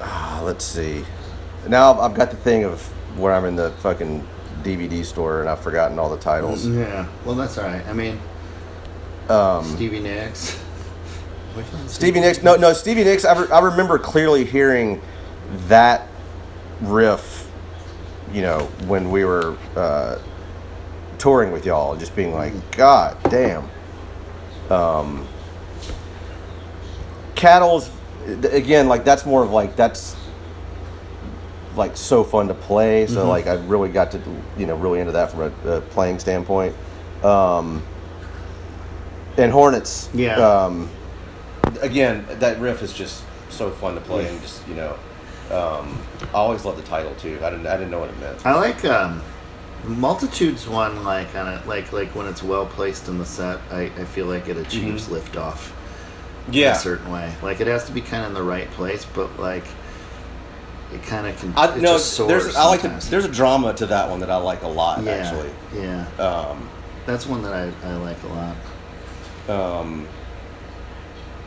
Ah, 0.00 0.40
let's 0.44 0.64
see. 0.64 1.04
Now 1.68 1.98
I've- 2.00 2.14
got 2.14 2.30
the 2.30 2.36
thing 2.36 2.64
of 2.64 2.82
where 3.16 3.32
I'm 3.32 3.44
in 3.44 3.56
the 3.56 3.70
fucking 3.80 4.26
DVD 4.62 5.04
store 5.04 5.40
and 5.40 5.48
I've 5.48 5.60
forgotten 5.60 5.98
all 5.98 6.10
the 6.10 6.16
titles. 6.18 6.66
Yeah. 6.66 7.06
Well, 7.24 7.34
that's 7.34 7.56
all 7.58 7.64
right. 7.64 7.86
I 7.88 7.92
mean, 7.92 8.20
Um, 9.28 9.64
Stevie 9.76 10.00
Nicks. 10.00 10.54
Which 11.54 11.66
one? 11.66 11.88
Stevie 11.88 12.20
Nicks. 12.20 12.42
No, 12.42 12.56
no, 12.56 12.72
Stevie 12.72 13.04
Nicks. 13.04 13.24
I, 13.24 13.38
re- 13.38 13.50
I 13.52 13.60
remember 13.60 13.98
clearly 13.98 14.44
hearing 14.44 15.00
that 15.68 16.08
riff, 16.80 17.46
you 18.32 18.42
know, 18.42 18.68
when 18.86 19.10
we 19.10 19.24
were 19.24 19.54
uh, 19.76 20.16
touring 21.22 21.52
with 21.52 21.64
y'all, 21.64 21.94
just 21.94 22.16
being 22.16 22.34
like, 22.34 22.52
God 22.76 23.16
damn. 23.30 23.68
Um, 24.68 25.24
Cattle's, 27.36 27.88
again, 28.26 28.88
like 28.88 29.04
that's 29.04 29.24
more 29.24 29.44
of 29.44 29.52
like, 29.52 29.76
that's 29.76 30.16
like 31.76 31.96
so 31.96 32.24
fun 32.24 32.48
to 32.48 32.54
play. 32.54 33.06
So, 33.06 33.28
like, 33.28 33.46
I 33.46 33.54
really 33.54 33.88
got 33.88 34.10
to, 34.10 34.20
you 34.58 34.66
know, 34.66 34.74
really 34.74 34.98
into 34.98 35.12
that 35.12 35.30
from 35.30 35.40
a, 35.42 35.70
a 35.70 35.80
playing 35.80 36.18
standpoint. 36.18 36.74
Um, 37.22 37.84
and 39.38 39.52
Hornets. 39.52 40.10
Yeah. 40.12 40.36
Um, 40.36 40.90
again, 41.82 42.26
that 42.40 42.58
riff 42.58 42.82
is 42.82 42.92
just 42.92 43.22
so 43.48 43.70
fun 43.70 43.94
to 43.94 44.00
play, 44.00 44.28
and 44.28 44.40
just 44.40 44.66
you 44.66 44.74
know, 44.74 44.98
um, 45.50 46.00
I 46.30 46.34
always 46.34 46.64
love 46.64 46.76
the 46.76 46.82
title 46.82 47.14
too. 47.14 47.38
I 47.42 47.50
didn't, 47.50 47.66
I 47.66 47.76
didn't 47.76 47.92
know 47.92 48.00
what 48.00 48.10
it 48.10 48.18
meant. 48.18 48.44
I 48.44 48.54
like 48.54 48.84
um, 48.84 49.22
Multitudes 49.84 50.68
one 50.68 51.02
like 51.02 51.34
on 51.34 51.48
a 51.48 51.62
like 51.66 51.92
like 51.92 52.14
when 52.14 52.26
it's 52.26 52.42
well 52.42 52.66
placed 52.66 53.08
in 53.08 53.18
the 53.18 53.24
set. 53.26 53.58
I, 53.70 53.82
I 53.84 54.04
feel 54.04 54.26
like 54.26 54.48
it 54.48 54.56
achieves 54.56 55.08
liftoff 55.08 55.72
in 56.46 56.54
Yeah, 56.54 56.72
a 56.72 56.78
certain 56.78 57.10
way. 57.10 57.34
Like 57.42 57.60
it 57.60 57.66
has 57.66 57.84
to 57.86 57.92
be 57.92 58.00
kind 58.00 58.22
of 58.22 58.28
in 58.28 58.34
the 58.34 58.42
right 58.44 58.70
place, 58.72 59.04
but 59.04 59.40
like 59.40 59.64
it 60.92 61.02
kind 61.02 61.26
of 61.26 61.36
can. 61.38 61.52
I 61.56 61.74
it 61.74 61.82
no. 61.82 61.98
There's, 61.98 62.54
I 62.54 62.66
like 62.66 62.82
the, 62.82 62.88
there's 63.10 63.24
a 63.24 63.28
drama 63.28 63.74
to 63.74 63.86
that 63.86 64.08
one 64.08 64.20
that 64.20 64.30
I 64.30 64.36
like 64.36 64.62
a 64.62 64.68
lot 64.68 65.02
yeah, 65.02 65.12
actually. 65.12 65.50
Yeah, 65.74 66.06
Um, 66.18 66.68
that's 67.04 67.26
one 67.26 67.42
that 67.42 67.52
I, 67.52 67.88
I 67.88 67.96
like 67.96 68.18
a 68.22 68.28
lot. 69.48 69.80
um, 69.80 70.06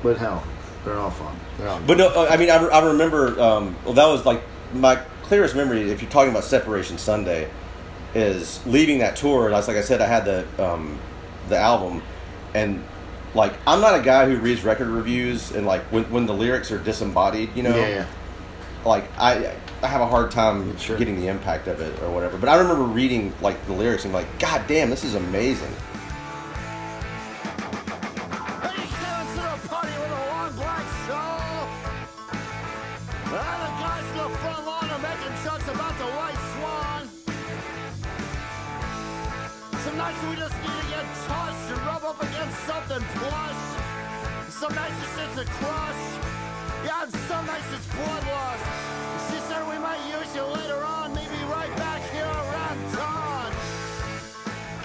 But 0.04 0.18
hell, 0.18 0.44
they're 0.84 0.98
all 0.98 1.12
fun. 1.12 1.40
They're 1.58 1.70
all 1.70 1.80
but 1.88 1.98
no, 1.98 2.10
uh, 2.10 2.28
I 2.30 2.36
mean, 2.36 2.50
I, 2.50 2.58
I 2.58 2.86
remember. 2.86 3.40
Um, 3.40 3.78
well, 3.86 3.94
that 3.94 4.08
was 4.08 4.26
like 4.26 4.42
my 4.74 4.98
clearest 5.24 5.56
memory. 5.56 5.90
If 5.90 6.02
you're 6.02 6.12
talking 6.12 6.32
about 6.32 6.44
Separation 6.44 6.98
Sunday, 6.98 7.50
is 8.16 8.66
leaving 8.66 9.00
that 9.00 9.16
tour. 9.16 9.46
And 9.46 9.54
I 9.54 9.58
was 9.60 9.68
like 9.68 9.78
I 9.78 9.82
said, 9.82 10.02
I 10.02 10.08
had 10.08 10.26
the 10.26 10.46
um, 10.64 10.98
the 11.50 11.58
album, 11.58 12.02
and 12.56 12.84
like 13.36 13.54
I'm 13.68 13.82
not 13.82 14.00
a 14.00 14.02
guy 14.02 14.26
who 14.26 14.38
reads 14.38 14.64
record 14.64 14.88
reviews 14.88 15.52
and 15.52 15.66
like 15.68 15.82
when 15.92 16.06
when 16.06 16.26
the 16.26 16.34
lyrics 16.34 16.72
are 16.72 16.80
disembodied, 16.80 17.50
you 17.56 17.64
know. 17.64 17.76
yeah, 17.76 17.88
yeah. 17.90 18.06
like 18.86 19.06
I 19.20 19.56
I 19.84 19.88
have 19.88 20.02
a 20.02 20.08
hard 20.08 20.32
time 20.32 20.76
Sure. 20.78 20.98
getting 20.98 21.20
the 21.20 21.28
impact 21.28 21.68
of 21.68 21.82
it 21.82 22.02
or 22.02 22.10
whatever. 22.10 22.38
But 22.38 22.50
I 22.50 22.56
remember 22.56 22.84
reading 22.84 23.34
like 23.42 23.64
the 23.68 23.74
lyrics 23.74 24.06
and 24.06 24.14
like, 24.14 24.40
God 24.40 24.64
damn, 24.68 24.90
this 24.90 25.04
is 25.04 25.16
amazing. 25.16 25.72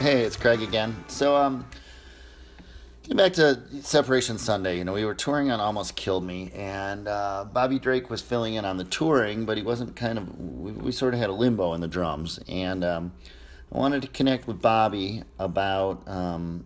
Hey, 0.01 0.23
it's 0.23 0.35
Craig 0.35 0.63
again. 0.63 0.97
So, 1.09 1.37
um, 1.37 1.67
getting 3.03 3.19
back 3.19 3.35
to 3.35 3.61
Separation 3.83 4.39
Sunday, 4.39 4.79
you 4.79 4.85
know, 4.85 4.95
we 4.95 5.05
were 5.05 5.13
touring 5.13 5.51
on 5.51 5.61
Almost 5.61 5.95
Killed 5.95 6.25
Me, 6.25 6.51
and 6.55 7.07
uh, 7.07 7.45
Bobby 7.53 7.79
Drake 7.79 8.09
was 8.09 8.23
filling 8.23 8.55
in 8.55 8.65
on 8.65 8.79
the 8.79 8.85
touring, 8.85 9.45
but 9.45 9.59
he 9.59 9.63
wasn't 9.63 9.95
kind 9.97 10.17
of, 10.17 10.41
we, 10.41 10.73
we 10.73 10.91
sort 10.91 11.13
of 11.13 11.21
had 11.21 11.29
a 11.29 11.35
limbo 11.35 11.75
in 11.75 11.83
the 11.83 11.87
drums. 11.87 12.41
And 12.49 12.83
um, 12.83 13.13
I 13.71 13.77
wanted 13.77 14.01
to 14.01 14.09
connect 14.09 14.47
with 14.47 14.63
Bobby 14.63 15.23
about 15.39 16.09
um, 16.09 16.65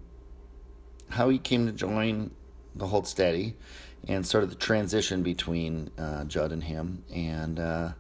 how 1.08 1.28
he 1.28 1.38
came 1.38 1.66
to 1.66 1.72
join 1.72 2.30
the 2.76 2.86
Hold 2.86 3.08
Steady 3.08 3.56
and 4.06 4.24
sort 4.24 4.44
of 4.44 4.50
the 4.50 4.56
transition 4.56 5.24
between 5.24 5.90
uh, 5.98 6.22
Judd 6.26 6.52
and 6.52 6.62
him. 6.62 7.02
And, 7.12 7.58
uh, 7.58 7.92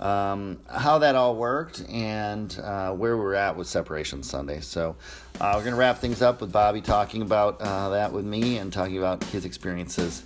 um, 0.00 0.60
how 0.70 0.98
that 0.98 1.14
all 1.14 1.36
worked 1.36 1.84
and 1.88 2.58
uh, 2.62 2.92
where 2.92 3.16
we're 3.16 3.34
at 3.34 3.56
with 3.56 3.66
Separation 3.66 4.22
Sunday. 4.22 4.60
So 4.60 4.96
uh, 5.40 5.52
we're 5.54 5.64
going 5.64 5.74
to 5.74 5.78
wrap 5.78 5.98
things 5.98 6.22
up 6.22 6.40
with 6.40 6.52
Bobby 6.52 6.80
talking 6.80 7.22
about 7.22 7.60
uh, 7.60 7.90
that 7.90 8.12
with 8.12 8.24
me 8.24 8.58
and 8.58 8.72
talking 8.72 8.98
about 8.98 9.22
his 9.24 9.44
experiences 9.44 10.24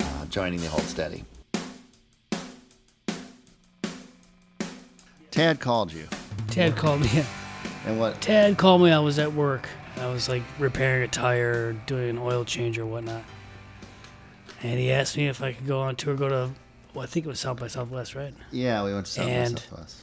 uh, 0.00 0.26
joining 0.26 0.60
the 0.60 0.68
Hold 0.68 0.84
Steady. 0.84 1.24
Tad 5.30 5.60
called 5.60 5.92
you. 5.92 6.06
Ted 6.48 6.76
called 6.76 7.00
me. 7.00 7.24
And 7.86 7.98
what? 8.00 8.20
Ted 8.20 8.58
called 8.58 8.82
me. 8.82 8.90
I 8.90 8.98
was 8.98 9.18
at 9.18 9.32
work. 9.32 9.68
I 9.98 10.08
was 10.08 10.28
like 10.28 10.42
repairing 10.58 11.04
a 11.04 11.08
tire, 11.08 11.72
doing 11.86 12.10
an 12.10 12.18
oil 12.18 12.44
change 12.44 12.78
or 12.78 12.86
whatnot. 12.86 13.22
And 14.62 14.78
he 14.78 14.90
asked 14.90 15.16
me 15.16 15.28
if 15.28 15.42
I 15.42 15.52
could 15.52 15.66
go 15.66 15.80
on 15.80 15.96
tour, 15.96 16.14
go 16.14 16.28
to, 16.28 16.50
well, 16.98 17.04
I 17.04 17.06
think 17.06 17.26
it 17.26 17.28
was 17.28 17.38
South 17.38 17.60
by 17.60 17.68
Southwest, 17.68 18.16
right? 18.16 18.34
Yeah, 18.50 18.84
we 18.84 18.92
went 18.92 19.06
to 19.06 19.12
South 19.12 19.26
by 19.26 19.44
Southwest. 19.44 20.02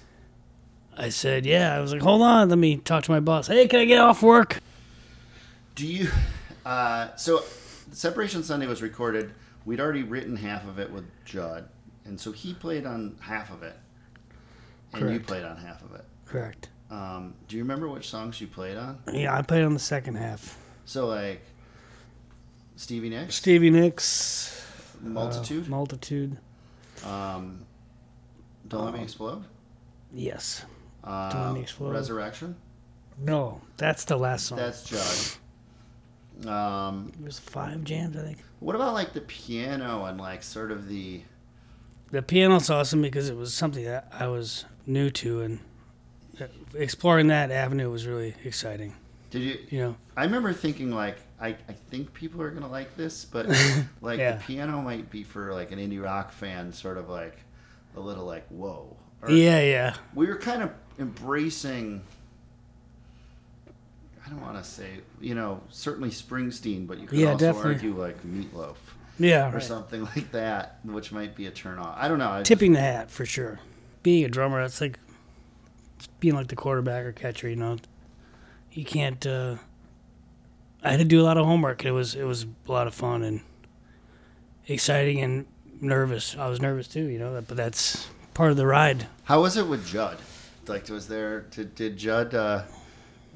I 0.96 1.10
said, 1.10 1.46
yeah. 1.46 1.76
I 1.76 1.82
was 1.82 1.92
like, 1.92 2.02
hold 2.02 2.22
on, 2.22 2.48
let 2.48 2.58
me 2.58 2.78
talk 2.78 3.04
to 3.04 3.12
my 3.12 3.20
boss. 3.20 3.48
Hey, 3.48 3.68
can 3.68 3.82
I 3.82 3.86
get 3.86 4.00
off 4.00 4.24
work? 4.24 4.60
Do 5.76 5.86
you? 5.86 6.08
Uh, 6.66 7.14
so, 7.18 7.44
Separation 7.92 8.44
Sunday 8.44 8.66
was 8.66 8.82
recorded. 8.82 9.34
We'd 9.66 9.82
already 9.82 10.04
written 10.04 10.38
half 10.38 10.66
of 10.66 10.80
it 10.80 10.90
with 10.90 11.04
Judd, 11.26 11.68
and 12.06 12.18
so 12.18 12.32
he 12.32 12.54
played 12.54 12.86
on 12.86 13.18
half 13.20 13.52
of 13.52 13.62
it, 13.62 13.76
and 14.94 15.12
you 15.12 15.20
played 15.20 15.44
on 15.44 15.58
half 15.58 15.84
of 15.84 15.94
it. 15.96 16.06
Correct. 16.26 16.70
Um, 16.90 17.34
do 17.50 17.58
you 17.58 17.64
remember 17.64 17.90
which 17.90 18.10
songs 18.10 18.40
you 18.40 18.48
played 18.48 18.78
on? 18.78 19.00
Yeah, 19.12 19.38
I 19.38 19.42
played 19.42 19.66
on 19.66 19.74
the 19.74 19.80
second 19.80 20.16
half. 20.16 20.58
So, 20.86 21.08
like 21.08 21.42
Stevie 22.78 23.10
Nicks, 23.10 23.36
Stevie 23.36 23.70
Nicks, 23.70 24.66
uh, 25.06 25.10
Multitude, 25.10 25.68
Multitude. 25.68 26.38
Um, 27.04 27.66
Don't 28.68 28.86
Let 28.86 28.94
Me 28.94 29.02
Explode, 29.04 29.44
Yes. 30.14 30.66
uh, 31.04 31.32
Let 31.48 31.54
Me 31.56 31.62
Explode. 31.62 31.92
Resurrection. 31.94 32.56
No, 33.20 33.62
that's 33.78 34.06
the 34.06 34.18
last 34.18 34.46
song. 34.48 34.58
That's 34.58 34.84
Judd. 34.84 36.48
Um, 36.50 37.12
it 37.20 37.24
was 37.26 37.40
five 37.40 37.84
jams, 37.86 38.18
I 38.18 38.22
think. 38.24 38.40
what 38.60 38.76
about 38.76 38.94
like 38.94 39.14
the 39.14 39.22
piano 39.22 40.04
and 40.06 40.20
like 40.20 40.44
sort 40.44 40.70
of 40.72 40.88
the 40.90 41.22
The 42.12 42.22
piano's 42.22 42.70
awesome 42.70 43.02
because 43.02 43.30
it 43.30 43.38
was 43.38 43.54
something 43.54 43.86
that 43.86 44.12
I 44.12 44.28
was 44.28 44.66
new 44.86 45.10
to, 45.12 45.42
and 45.44 45.60
exploring 46.74 47.28
that 47.28 47.52
avenue 47.52 47.90
was 47.90 48.06
really 48.06 48.36
exciting. 48.44 48.96
did 49.30 49.44
you 49.44 49.58
You 49.70 49.80
know, 49.80 49.96
I 50.18 50.26
remember 50.26 50.52
thinking 50.52 50.92
like 50.92 51.18
I, 51.40 51.50
I 51.50 51.74
think 51.90 52.14
people 52.14 52.42
are 52.42 52.50
gonna 52.50 52.70
like 52.70 52.96
this, 52.96 53.26
but 53.26 53.48
like 54.02 54.20
Yeah. 54.20 54.38
the 54.38 54.44
piano 54.44 54.82
might 54.82 55.10
be 55.10 55.24
for 55.24 55.54
like 55.54 55.72
an 55.72 55.80
indie 55.80 56.02
rock 56.04 56.32
fan, 56.32 56.72
sort 56.72 56.98
of 56.98 57.10
like 57.10 57.38
a 57.96 58.00
little 58.00 58.26
like 58.26 58.48
whoa. 58.50 58.96
Or 59.22 59.32
yeah, 59.32 59.60
yeah, 59.62 59.96
We 60.14 60.28
were 60.28 60.38
kind 60.38 60.62
of 60.64 60.72
embracing. 61.00 62.04
I 64.26 64.30
don't 64.30 64.42
want 64.42 64.58
to 64.58 64.64
say 64.70 65.02
you 65.22 65.36
know 65.36 65.62
certainly 65.70 66.10
Springsteen, 66.10 66.88
but 66.88 67.00
you 67.00 67.08
could 67.08 67.20
Yeah, 67.20 67.34
also 67.34 67.46
definitely. 67.46 67.74
argue 67.74 68.00
like 68.00 68.24
Meatloaf 68.26 68.76
yeah. 69.20 69.50
or 69.50 69.54
right. 69.56 69.64
something 69.64 70.04
like 70.16 70.32
that, 70.32 70.80
which 70.84 71.12
might 71.12 71.36
be 71.36 71.46
a 71.48 71.52
turn 71.52 71.78
off. 71.80 71.96
I 72.00 72.08
don't 72.08 72.18
know. 72.20 72.30
I 72.30 72.40
just- 72.40 72.48
Tipping 72.48 72.74
the 72.74 72.80
hat 72.80 73.12
for 73.12 73.26
sure. 73.26 73.60
Being 74.04 74.24
a 74.26 74.30
drummer, 74.30 74.62
it's 74.62 74.82
like 74.82 75.00
being 76.20 76.36
like 76.36 76.48
the 76.48 76.56
quarterback 76.56 77.06
or 77.06 77.12
catcher. 77.12 77.50
You 77.50 77.56
know, 77.56 77.78
you 78.72 78.86
can't. 78.86 79.26
Uh, 79.26 79.56
I 80.86 80.92
had 80.92 81.00
to 81.00 81.06
do 81.06 81.20
a 81.20 81.24
lot 81.24 81.38
of 81.38 81.46
homework. 81.46 81.84
It 81.84 81.92
was 81.92 82.16
it 82.16 82.24
was 82.24 82.46
a 82.68 82.72
lot 82.72 82.88
of 82.88 82.94
fun 82.94 83.24
and 83.24 83.42
exciting 84.68 85.20
and 85.22 85.46
nervous. 85.82 86.36
I 86.38 86.48
was 86.48 86.62
nervous 86.62 86.88
too. 86.88 87.06
You 87.06 87.20
know, 87.20 87.44
but 87.48 87.58
that's 87.58 88.08
part 88.34 88.52
of 88.52 88.58
the 88.58 88.68
ride. 88.68 89.08
How 89.24 89.42
was 89.42 89.58
it 89.58 89.68
with 89.68 89.86
Judd? 89.88 90.18
Like, 90.68 90.88
was 90.90 91.08
there 91.08 91.42
did, 91.42 91.76
did 91.76 91.98
Judd 91.98 92.34
uh, 92.36 92.64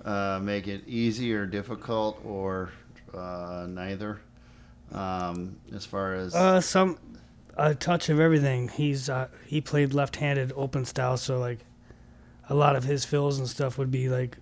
uh, 0.05 0.39
make 0.41 0.67
it 0.67 0.83
easy 0.87 1.33
or 1.33 1.45
difficult 1.45 2.21
or 2.23 2.69
uh, 3.13 3.65
neither? 3.67 4.21
Um, 4.91 5.57
as 5.73 5.85
far 5.85 6.15
as 6.15 6.33
Uh, 6.33 6.61
some 6.61 6.97
a 7.57 7.75
touch 7.75 8.09
of 8.09 8.19
everything. 8.19 8.69
He's 8.69 9.09
uh, 9.09 9.27
he 9.45 9.59
played 9.61 9.93
left-handed 9.93 10.53
open 10.55 10.85
style, 10.85 11.17
so 11.17 11.39
like 11.39 11.59
a 12.47 12.55
lot 12.55 12.75
of 12.75 12.83
his 12.83 13.05
fills 13.05 13.37
and 13.37 13.47
stuff 13.47 13.77
would 13.77 13.91
be 13.91 14.09
like 14.09 14.37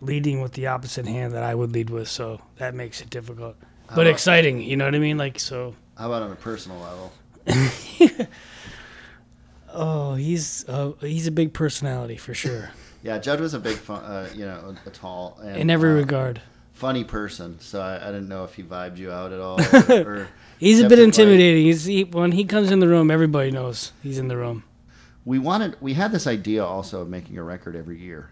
leading 0.00 0.40
with 0.40 0.52
the 0.52 0.66
opposite 0.68 1.06
hand 1.06 1.32
that 1.34 1.42
I 1.42 1.54
would 1.54 1.72
lead 1.72 1.90
with. 1.90 2.08
So 2.08 2.40
that 2.56 2.74
makes 2.74 3.00
it 3.00 3.10
difficult, 3.10 3.56
but 3.88 3.92
about- 4.02 4.06
exciting. 4.08 4.60
You 4.62 4.76
know 4.76 4.84
what 4.84 4.94
I 4.94 4.98
mean? 4.98 5.18
Like 5.18 5.38
so. 5.38 5.74
how 5.96 6.06
about 6.08 6.22
on 6.22 6.32
a 6.32 6.36
personal 6.36 6.78
level? 6.78 7.12
Oh, 9.72 10.14
he's 10.14 10.64
uh, 10.68 10.92
he's 11.00 11.26
a 11.26 11.30
big 11.30 11.52
personality 11.52 12.16
for 12.16 12.32
sure 12.34 12.70
Yeah, 13.02 13.18
Judd 13.18 13.38
was 13.40 13.54
a 13.54 13.60
big, 13.60 13.76
fun, 13.76 14.02
uh, 14.02 14.28
you 14.34 14.44
know, 14.44 14.74
a, 14.84 14.88
a 14.88 14.90
tall 14.90 15.38
and 15.42 15.56
in 15.58 15.70
every 15.70 15.90
uh, 15.92 15.94
regard. 15.94 16.40
funny 16.72 17.04
person. 17.04 17.60
So 17.60 17.80
I, 17.80 17.96
I 17.96 18.06
didn't 18.06 18.28
know 18.28 18.42
if 18.44 18.54
he 18.54 18.62
vibed 18.64 18.96
you 18.96 19.12
out 19.12 19.32
at 19.32 19.38
all. 19.40 19.60
Or, 19.88 20.20
or 20.22 20.28
He's 20.58 20.80
a 20.80 20.88
bit 20.88 20.98
intimidating. 20.98 21.64
He's 21.66 21.84
he, 21.84 22.02
when 22.04 22.32
he 22.32 22.44
comes 22.44 22.72
in 22.72 22.80
the 22.80 22.88
room, 22.88 23.10
everybody 23.10 23.52
knows 23.52 23.92
he's 24.02 24.18
in 24.18 24.26
the 24.26 24.36
room. 24.36 24.64
we 25.24 25.38
wanted 25.38 25.76
we 25.80 25.94
had 25.94 26.10
this 26.10 26.26
idea 26.26 26.64
also 26.64 27.02
of 27.02 27.08
making 27.08 27.38
a 27.38 27.42
record 27.44 27.76
every 27.76 28.00
year 28.00 28.30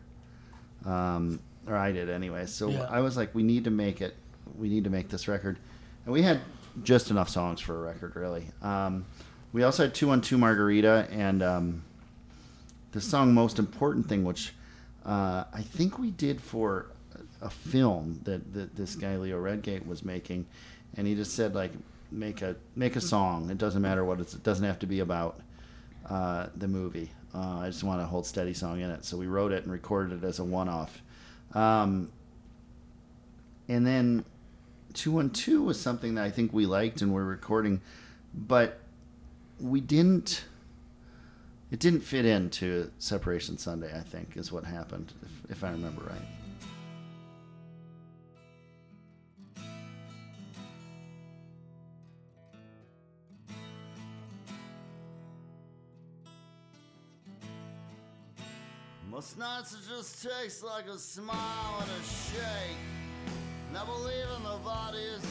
um, 0.85 1.39
or 1.67 1.77
i 1.77 1.93
did 1.93 2.09
anyway 2.09 2.47
so 2.47 2.69
Yeah. 2.69 2.87
i 2.91 3.01
was 3.01 3.17
like 3.17 3.35
we 3.35 3.43
need 3.43 3.65
to 3.65 3.71
make 3.71 4.01
it 4.01 4.15
we 4.59 4.69
need 4.69 4.85
to 4.85 4.91
make 4.91 5.09
this 5.09 5.29
record 5.29 5.59
and 6.05 6.13
we 6.13 6.23
had 6.23 6.41
just 6.83 7.11
enough 7.11 7.29
songs 7.29 7.61
for 7.61 7.75
a 7.77 7.83
record 7.93 8.15
really 8.17 8.47
um, 8.63 9.05
we 9.53 9.63
also 9.63 9.85
had 9.85 9.95
two 9.95 10.11
on 10.11 10.21
two 10.21 10.39
margarita 10.39 11.09
and 11.11 11.43
um, 11.43 11.83
the 12.93 13.01
song 13.01 13.33
most 13.35 13.59
important 13.59 14.09
thing 14.09 14.25
which 14.25 14.53
uh, 15.05 15.45
i 15.53 15.63
think 15.63 15.99
we 15.99 16.11
did 16.11 16.41
for 16.41 16.87
a 17.43 17.51
film 17.51 18.21
that, 18.25 18.53
that 18.55 18.77
this 18.77 18.95
guy 18.95 19.17
leo 19.17 19.39
redgate 19.39 19.87
was 19.87 20.05
making 20.05 20.47
and 20.97 21.07
he 21.07 21.15
just 21.15 21.35
said 21.35 21.55
like 21.55 21.73
make 22.11 22.41
a 22.43 22.55
make 22.77 22.95
a 22.97 23.01
song 23.01 23.51
it 23.51 23.59
doesn't 23.59 23.83
matter 23.83 24.05
what 24.05 24.21
it's 24.21 24.35
it 24.35 24.43
doesn't 24.43 24.65
have 24.65 24.79
to 24.79 24.87
be 24.87 25.01
about 25.01 25.41
uh, 26.09 26.47
the 26.57 26.69
movie. 26.69 27.11
Uh, 27.35 27.59
I 27.59 27.67
just 27.67 27.83
want 27.83 28.01
a 28.01 28.05
hold 28.05 28.27
steady 28.27 28.55
song 28.55 28.81
in 28.81 28.91
it, 28.91 29.05
so 29.05 29.17
we 29.17 29.27
wrote 29.27 29.51
it 29.51 29.65
and 29.65 29.73
recorded 29.73 30.23
it 30.23 30.27
as 30.27 30.39
a 30.39 30.45
one-off. 30.45 31.03
Um, 31.57 32.13
and 33.67 33.87
then 33.87 34.25
two 34.93 35.11
one 35.11 35.31
two 35.31 35.63
was 35.63 35.81
something 35.81 36.17
that 36.17 36.25
I 36.25 36.31
think 36.31 36.53
we 36.53 36.67
liked 36.67 37.01
and 37.01 37.13
we're 37.13 37.25
recording, 37.25 37.81
but 38.35 38.79
we 39.59 39.81
didn't. 39.81 40.45
It 41.73 41.81
didn't 41.81 42.03
fit 42.03 42.25
into 42.25 42.93
Separation 42.99 43.59
Sunday. 43.59 43.91
I 43.93 44.03
think 44.03 44.37
is 44.37 44.53
what 44.53 44.65
happened, 44.65 45.13
if, 45.23 45.51
if 45.51 45.65
I 45.65 45.71
remember 45.71 46.03
right. 46.03 46.36
Most 59.17 59.39
nights 59.39 59.73
it 59.73 59.79
just 59.89 60.23
takes 60.23 60.63
like 60.63 60.87
a 60.89 60.99
smile 60.99 61.81
and 61.81 61.91
a 61.91 62.05
shake. 62.05 62.77
And 63.69 63.79
I 63.79 63.83
believe 63.87 64.27
in 64.37 64.43
the 64.43 64.59
bodies. 64.63 65.25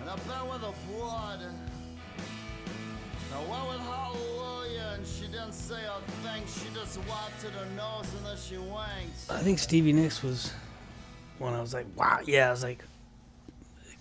And 0.00 0.08
I 0.08 0.14
bet 0.14 0.48
with 0.48 0.60
the 0.60 0.92
blood. 0.92 1.40
I 3.34 3.50
went 3.50 3.68
with 3.68 3.80
hallelujah 3.80 4.92
and 4.94 5.04
she 5.04 5.22
didn't 5.26 5.54
say 5.54 5.80
a 5.84 6.10
thing. 6.22 6.44
She 6.46 6.72
just 6.72 6.98
wiped 6.98 7.40
to 7.40 7.50
her 7.50 7.66
nose 7.74 8.06
and 8.16 8.24
then 8.24 8.36
she 8.36 8.58
winked. 8.58 9.28
I 9.28 9.40
think 9.40 9.58
Stevie 9.58 9.92
Nicks 9.92 10.22
was 10.22 10.52
when 11.40 11.52
I 11.52 11.60
was 11.60 11.74
like, 11.74 11.86
wow, 11.96 12.20
yeah, 12.24 12.46
I 12.46 12.50
was 12.52 12.62
like, 12.62 12.84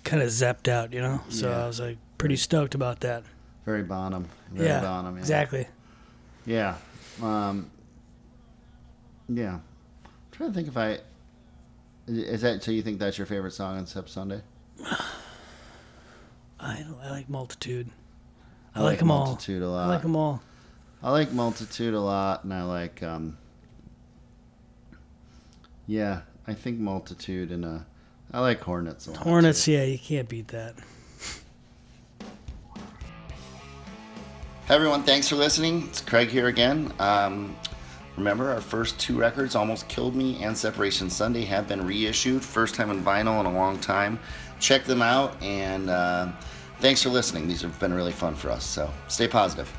kind 0.04 0.22
of 0.22 0.30
zapped 0.30 0.68
out, 0.68 0.94
you 0.94 1.02
know. 1.02 1.20
So 1.30 1.50
Yeah. 1.50 1.64
I 1.64 1.66
was 1.66 1.80
like 1.80 1.98
pretty 2.20 2.36
stoked 2.36 2.76
about 2.76 3.00
that. 3.00 3.24
Very 3.66 3.82
Bonham. 3.82 4.30
Very 4.52 4.68
yeah, 4.70 4.82
Bonham. 4.82 5.16
Yeah. 5.16 5.20
exactly. 5.20 5.68
Yeah. 6.46 6.76
Um, 7.20 7.72
yeah. 9.30 9.60
I'm 10.06 10.12
trying 10.32 10.50
to 10.50 10.56
think 10.56 10.68
if 10.68 10.78
I. 10.78 11.00
Is 12.08 12.42
that 12.42 12.64
so? 12.64 12.72
You 12.72 12.82
think 12.82 13.00
that's 13.00 13.18
your 13.18 13.28
favorite 13.28 13.52
song 13.52 13.78
on 13.78 13.86
Sub 13.88 14.10
Sunday? 14.10 14.42
I 16.60 16.86
I 17.02 17.10
like 17.10 17.30
Multitude. 17.30 17.90
I, 18.76 18.80
I 18.80 18.84
like 18.84 18.92
like 18.94 19.00
them 19.00 19.12
all. 19.12 19.26
Multitude 19.28 19.62
a 19.64 19.70
lot. 19.70 19.86
I 19.86 19.88
like 19.94 20.02
them 20.02 20.16
all. 20.16 20.42
I 21.02 21.12
like 21.12 21.32
Multitude 21.32 21.94
a 21.94 22.00
lot, 22.00 22.44
and 22.44 22.54
I 22.54 22.64
like. 22.64 23.04
um 23.04 23.38
Yeah, 25.88 26.22
I 26.48 26.54
think 26.54 26.80
Multitude 26.80 27.52
and 27.52 27.64
uh, 27.66 27.80
I 28.32 28.40
like 28.40 28.62
Hornets 28.62 29.08
a 29.08 29.12
lot. 29.12 29.20
Hornets, 29.24 29.66
too. 29.66 29.74
yeah, 29.74 29.84
you 29.84 30.00
can't 30.00 30.28
beat 30.28 30.48
that. 30.50 30.76
Hey 34.66 34.76
everyone, 34.76 35.04
thanks 35.04 35.28
for 35.28 35.36
listening. 35.36 35.84
It's 35.90 36.00
Craig 36.00 36.30
here 36.30 36.48
again. 36.48 36.94
Um, 37.00 37.56
remember, 38.18 38.52
our 38.52 38.62
first 38.62 39.00
two 39.00 39.18
records, 39.18 39.56
Almost 39.56 39.88
Killed 39.88 40.16
Me 40.16 40.42
and 40.44 40.58
Separation 40.58 41.10
Sunday, 41.10 41.46
have 41.46 41.68
been 41.68 41.86
reissued. 41.86 42.44
First 42.44 42.76
time 42.76 42.90
in 42.90 43.04
vinyl 43.04 43.40
in 43.40 43.46
a 43.46 43.52
long 43.52 43.80
time. 43.80 44.20
Check 44.60 44.86
them 44.86 45.02
out, 45.02 45.42
and 45.42 45.90
uh, 45.90 46.32
thanks 46.80 47.04
for 47.04 47.10
listening. 47.10 47.48
These 47.48 47.62
have 47.62 47.80
been 47.80 47.94
really 47.94 48.12
fun 48.12 48.36
for 48.36 48.50
us, 48.50 48.64
so 48.64 48.92
stay 49.08 49.28
positive. 49.28 49.72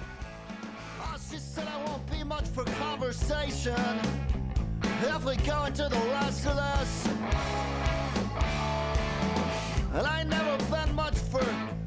And 9.94 10.06
I 10.06 10.24
never 10.24 10.58
been 10.70 10.94
much 10.94 11.14
for 11.14 11.44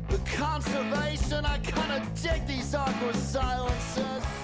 the 0.09 0.17
conservation. 0.35 1.45
I 1.45 1.57
kinda 1.59 2.05
dig 2.21 2.47
these 2.47 2.73
awkward 2.73 3.15
silences. 3.15 4.36